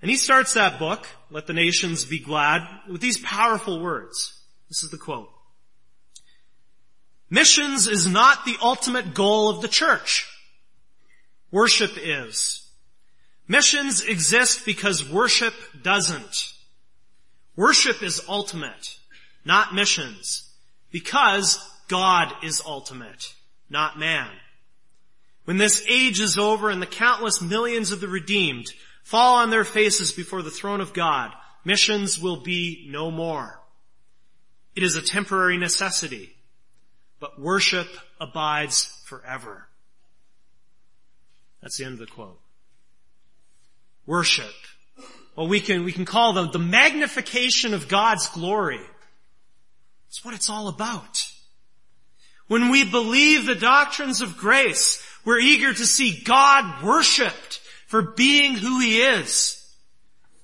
And 0.00 0.08
he 0.08 0.16
starts 0.16 0.54
that 0.54 0.78
book, 0.78 1.04
Let 1.32 1.48
the 1.48 1.52
Nations 1.52 2.04
Be 2.04 2.20
Glad, 2.20 2.62
with 2.88 3.00
these 3.00 3.18
powerful 3.18 3.80
words. 3.80 4.40
This 4.68 4.84
is 4.84 4.92
the 4.92 4.98
quote. 4.98 5.33
Missions 7.34 7.88
is 7.88 8.06
not 8.06 8.44
the 8.44 8.56
ultimate 8.62 9.12
goal 9.12 9.50
of 9.50 9.60
the 9.60 9.66
church. 9.66 10.24
Worship 11.50 11.90
is. 12.00 12.64
Missions 13.48 14.02
exist 14.02 14.64
because 14.64 15.10
worship 15.10 15.52
doesn't. 15.82 16.52
Worship 17.56 18.04
is 18.04 18.22
ultimate, 18.28 19.00
not 19.44 19.74
missions, 19.74 20.48
because 20.92 21.58
God 21.88 22.32
is 22.44 22.62
ultimate, 22.64 23.34
not 23.68 23.98
man. 23.98 24.30
When 25.44 25.56
this 25.56 25.84
age 25.88 26.20
is 26.20 26.38
over 26.38 26.70
and 26.70 26.80
the 26.80 26.86
countless 26.86 27.42
millions 27.42 27.90
of 27.90 28.00
the 28.00 28.06
redeemed 28.06 28.66
fall 29.02 29.38
on 29.38 29.50
their 29.50 29.64
faces 29.64 30.12
before 30.12 30.42
the 30.42 30.52
throne 30.52 30.80
of 30.80 30.94
God, 30.94 31.32
missions 31.64 32.16
will 32.16 32.36
be 32.36 32.86
no 32.92 33.10
more. 33.10 33.58
It 34.76 34.84
is 34.84 34.94
a 34.94 35.02
temporary 35.02 35.58
necessity, 35.58 36.30
but 37.24 37.40
worship 37.40 37.88
abides 38.20 38.84
forever. 39.06 39.66
That's 41.62 41.78
the 41.78 41.86
end 41.86 41.94
of 41.94 42.00
the 42.00 42.06
quote. 42.06 42.38
Worship. 44.04 44.52
Well, 45.34 45.48
we 45.48 45.60
can, 45.60 45.84
we 45.84 45.92
can 45.92 46.04
call 46.04 46.34
them 46.34 46.50
the 46.52 46.58
magnification 46.58 47.72
of 47.72 47.88
God's 47.88 48.28
glory. 48.28 48.82
It's 50.08 50.22
what 50.22 50.34
it's 50.34 50.50
all 50.50 50.68
about. 50.68 51.26
When 52.46 52.68
we 52.68 52.84
believe 52.84 53.46
the 53.46 53.54
doctrines 53.54 54.20
of 54.20 54.36
grace, 54.36 55.02
we're 55.24 55.40
eager 55.40 55.72
to 55.72 55.86
see 55.86 56.22
God 56.24 56.84
worshiped 56.84 57.62
for 57.86 58.02
being 58.02 58.52
who 58.52 58.80
He 58.80 59.00
is. 59.00 59.66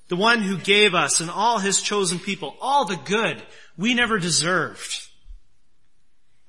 The 0.07 0.15
one 0.15 0.41
who 0.41 0.57
gave 0.57 0.95
us 0.95 1.19
and 1.19 1.29
all 1.29 1.59
His 1.59 1.79
chosen 1.79 2.17
people 2.17 2.57
all 2.59 2.85
the 2.85 2.99
good 3.05 3.39
we 3.77 3.93
never 3.93 4.17
deserved. 4.17 5.09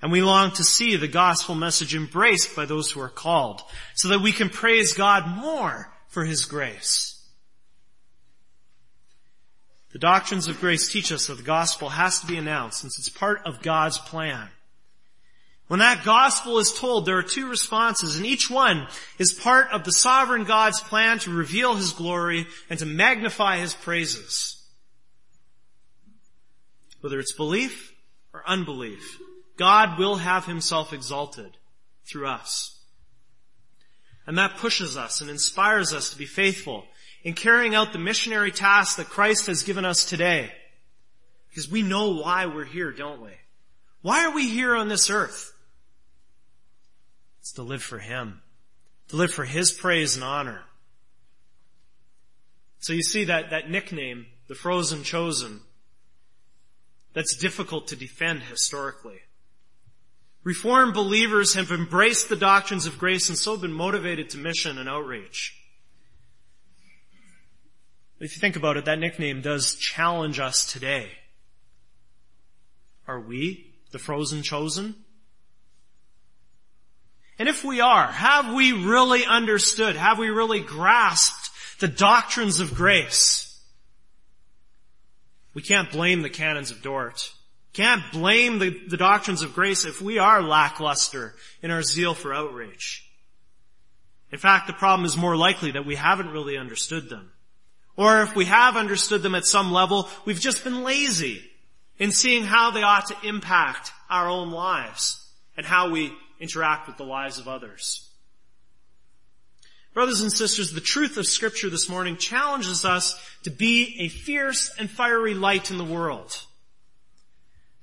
And 0.02 0.10
we 0.10 0.20
long 0.20 0.50
to 0.52 0.64
see 0.64 0.96
the 0.96 1.06
gospel 1.06 1.54
message 1.54 1.94
embraced 1.94 2.56
by 2.56 2.66
those 2.66 2.90
who 2.90 3.00
are 3.00 3.08
called 3.08 3.62
so 3.94 4.08
that 4.08 4.20
we 4.20 4.32
can 4.32 4.50
praise 4.50 4.94
God 4.94 5.28
more 5.28 5.92
for 6.08 6.24
His 6.24 6.44
grace. 6.44 7.24
The 9.92 10.00
doctrines 10.00 10.48
of 10.48 10.58
grace 10.58 10.90
teach 10.90 11.12
us 11.12 11.28
that 11.28 11.36
the 11.36 11.42
gospel 11.44 11.90
has 11.90 12.18
to 12.20 12.26
be 12.26 12.36
announced 12.36 12.80
since 12.80 12.98
it's 12.98 13.10
part 13.10 13.42
of 13.46 13.62
God's 13.62 13.98
plan. 13.98 14.48
When 15.68 15.78
that 15.78 16.04
gospel 16.04 16.58
is 16.58 16.72
told, 16.72 17.06
there 17.06 17.18
are 17.18 17.22
two 17.22 17.48
responses, 17.48 18.16
and 18.16 18.26
each 18.26 18.50
one 18.50 18.88
is 19.18 19.32
part 19.32 19.70
of 19.70 19.84
the 19.84 19.92
sovereign 19.92 20.44
God's 20.44 20.80
plan 20.80 21.18
to 21.20 21.30
reveal 21.30 21.76
His 21.76 21.92
glory 21.92 22.46
and 22.68 22.78
to 22.80 22.86
magnify 22.86 23.58
His 23.58 23.72
praises. 23.72 24.56
Whether 27.00 27.20
it's 27.20 27.32
belief 27.32 27.94
or 28.34 28.42
unbelief, 28.46 29.18
God 29.56 29.98
will 29.98 30.16
have 30.16 30.46
Himself 30.46 30.92
exalted 30.92 31.56
through 32.04 32.26
us. 32.26 32.78
And 34.26 34.38
that 34.38 34.56
pushes 34.56 34.96
us 34.96 35.20
and 35.20 35.28
inspires 35.28 35.92
us 35.92 36.10
to 36.10 36.18
be 36.18 36.26
faithful 36.26 36.84
in 37.22 37.34
carrying 37.34 37.74
out 37.74 37.92
the 37.92 37.98
missionary 37.98 38.50
task 38.50 38.96
that 38.96 39.08
Christ 39.08 39.46
has 39.46 39.62
given 39.62 39.84
us 39.84 40.04
today. 40.04 40.52
Because 41.48 41.70
we 41.70 41.82
know 41.82 42.14
why 42.14 42.46
we're 42.46 42.64
here, 42.64 42.92
don't 42.92 43.20
we? 43.20 43.32
Why 44.00 44.24
are 44.24 44.34
we 44.34 44.48
here 44.48 44.74
on 44.74 44.88
this 44.88 45.10
earth? 45.10 45.52
It's 47.40 47.52
to 47.52 47.62
live 47.62 47.82
for 47.82 47.98
Him. 47.98 48.40
To 49.08 49.16
live 49.16 49.32
for 49.32 49.44
His 49.44 49.70
praise 49.70 50.14
and 50.14 50.24
honor. 50.24 50.62
So 52.78 52.92
you 52.92 53.02
see 53.02 53.24
that, 53.24 53.50
that 53.50 53.70
nickname, 53.70 54.26
the 54.48 54.54
frozen 54.54 55.04
chosen, 55.04 55.60
that's 57.12 57.36
difficult 57.36 57.88
to 57.88 57.96
defend 57.96 58.42
historically. 58.42 59.20
Reformed 60.44 60.94
believers 60.94 61.54
have 61.54 61.70
embraced 61.70 62.28
the 62.28 62.36
doctrines 62.36 62.86
of 62.86 62.98
grace 62.98 63.28
and 63.28 63.38
so 63.38 63.56
been 63.56 63.72
motivated 63.72 64.30
to 64.30 64.38
mission 64.38 64.78
and 64.78 64.88
outreach. 64.88 65.56
If 68.18 68.36
you 68.36 68.40
think 68.40 68.56
about 68.56 68.76
it, 68.76 68.84
that 68.84 68.98
nickname 68.98 69.40
does 69.40 69.74
challenge 69.74 70.38
us 70.38 70.70
today. 70.70 71.10
Are 73.06 73.20
we 73.20 73.72
the 73.90 73.98
frozen 73.98 74.42
chosen? 74.42 74.94
And 77.38 77.48
if 77.48 77.64
we 77.64 77.80
are, 77.80 78.06
have 78.06 78.52
we 78.54 78.72
really 78.72 79.24
understood, 79.24 79.96
have 79.96 80.18
we 80.18 80.28
really 80.28 80.60
grasped 80.60 81.50
the 81.80 81.88
doctrines 81.88 82.60
of 82.60 82.74
grace? 82.74 83.60
We 85.54 85.62
can't 85.62 85.90
blame 85.90 86.22
the 86.22 86.30
canons 86.30 86.70
of 86.70 86.82
Dort. 86.82 87.32
Can't 87.72 88.02
blame 88.12 88.58
the, 88.58 88.70
the 88.88 88.96
doctrines 88.96 89.42
of 89.42 89.54
grace 89.54 89.84
if 89.84 90.02
we 90.02 90.18
are 90.18 90.42
lackluster 90.42 91.34
in 91.62 91.70
our 91.70 91.82
zeal 91.82 92.14
for 92.14 92.34
outreach. 92.34 93.08
In 94.30 94.38
fact, 94.38 94.66
the 94.66 94.72
problem 94.72 95.06
is 95.06 95.16
more 95.16 95.36
likely 95.36 95.72
that 95.72 95.86
we 95.86 95.94
haven't 95.94 96.30
really 96.30 96.58
understood 96.58 97.08
them. 97.08 97.30
Or 97.96 98.22
if 98.22 98.34
we 98.34 98.46
have 98.46 98.76
understood 98.76 99.22
them 99.22 99.34
at 99.34 99.46
some 99.46 99.72
level, 99.72 100.08
we've 100.24 100.40
just 100.40 100.64
been 100.64 100.82
lazy 100.82 101.42
in 101.98 102.10
seeing 102.10 102.44
how 102.44 102.70
they 102.70 102.82
ought 102.82 103.06
to 103.06 103.28
impact 103.28 103.92
our 104.08 104.28
own 104.28 104.50
lives 104.50 105.26
and 105.56 105.64
how 105.66 105.90
we 105.90 106.12
interact 106.40 106.86
with 106.86 106.96
the 106.96 107.04
lives 107.04 107.38
of 107.38 107.48
others. 107.48 108.08
Brothers 109.94 110.22
and 110.22 110.32
sisters, 110.32 110.72
the 110.72 110.80
truth 110.80 111.18
of 111.18 111.26
scripture 111.26 111.68
this 111.68 111.88
morning 111.88 112.16
challenges 112.16 112.86
us 112.86 113.20
to 113.42 113.50
be 113.50 113.96
a 114.00 114.08
fierce 114.08 114.74
and 114.78 114.90
fiery 114.90 115.34
light 115.34 115.70
in 115.70 115.76
the 115.76 115.84
world. 115.84 116.46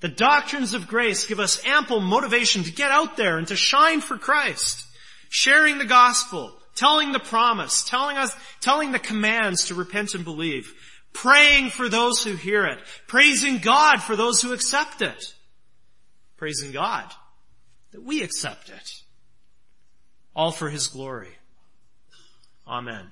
The 0.02 0.08
doctrines 0.08 0.74
of 0.74 0.88
grace 0.88 1.26
give 1.26 1.40
us 1.40 1.62
ample 1.66 2.00
motivation 2.00 2.64
to 2.64 2.72
get 2.72 2.92
out 2.92 3.18
there 3.18 3.38
and 3.38 3.48
to 3.50 3.56
shine 3.56 4.02
for 4.02 4.18
Christ, 4.18 4.86
sharing 5.30 5.78
the 5.78 5.86
gospel, 5.86 6.54
telling 6.76 7.12
the 7.12 7.20
promise, 7.20 7.84
telling 7.84 8.18
us, 8.18 8.34
telling 8.62 8.92
the 8.92 9.00
commands 9.00 9.66
to 9.66 9.76
repent 9.76 10.16
and 10.16 10.24
believe, 10.24 10.74
praying 11.12 11.70
for 11.70 11.90
those 11.90 12.24
who 12.24 12.36
hear 12.36 12.66
it, 12.66 12.80
praising 13.08 13.58
God 13.58 14.02
for 14.02 14.16
those 14.16 14.42
who 14.42 14.54
accept 14.54 15.02
it, 15.02 15.36
praising 16.38 16.72
God 16.72 17.12
that 17.92 18.04
we 18.04 18.24
accept 18.24 18.70
it, 18.70 19.02
all 20.34 20.52
for 20.52 20.70
His 20.70 20.88
glory. 20.88 21.38
Amen. 22.66 23.12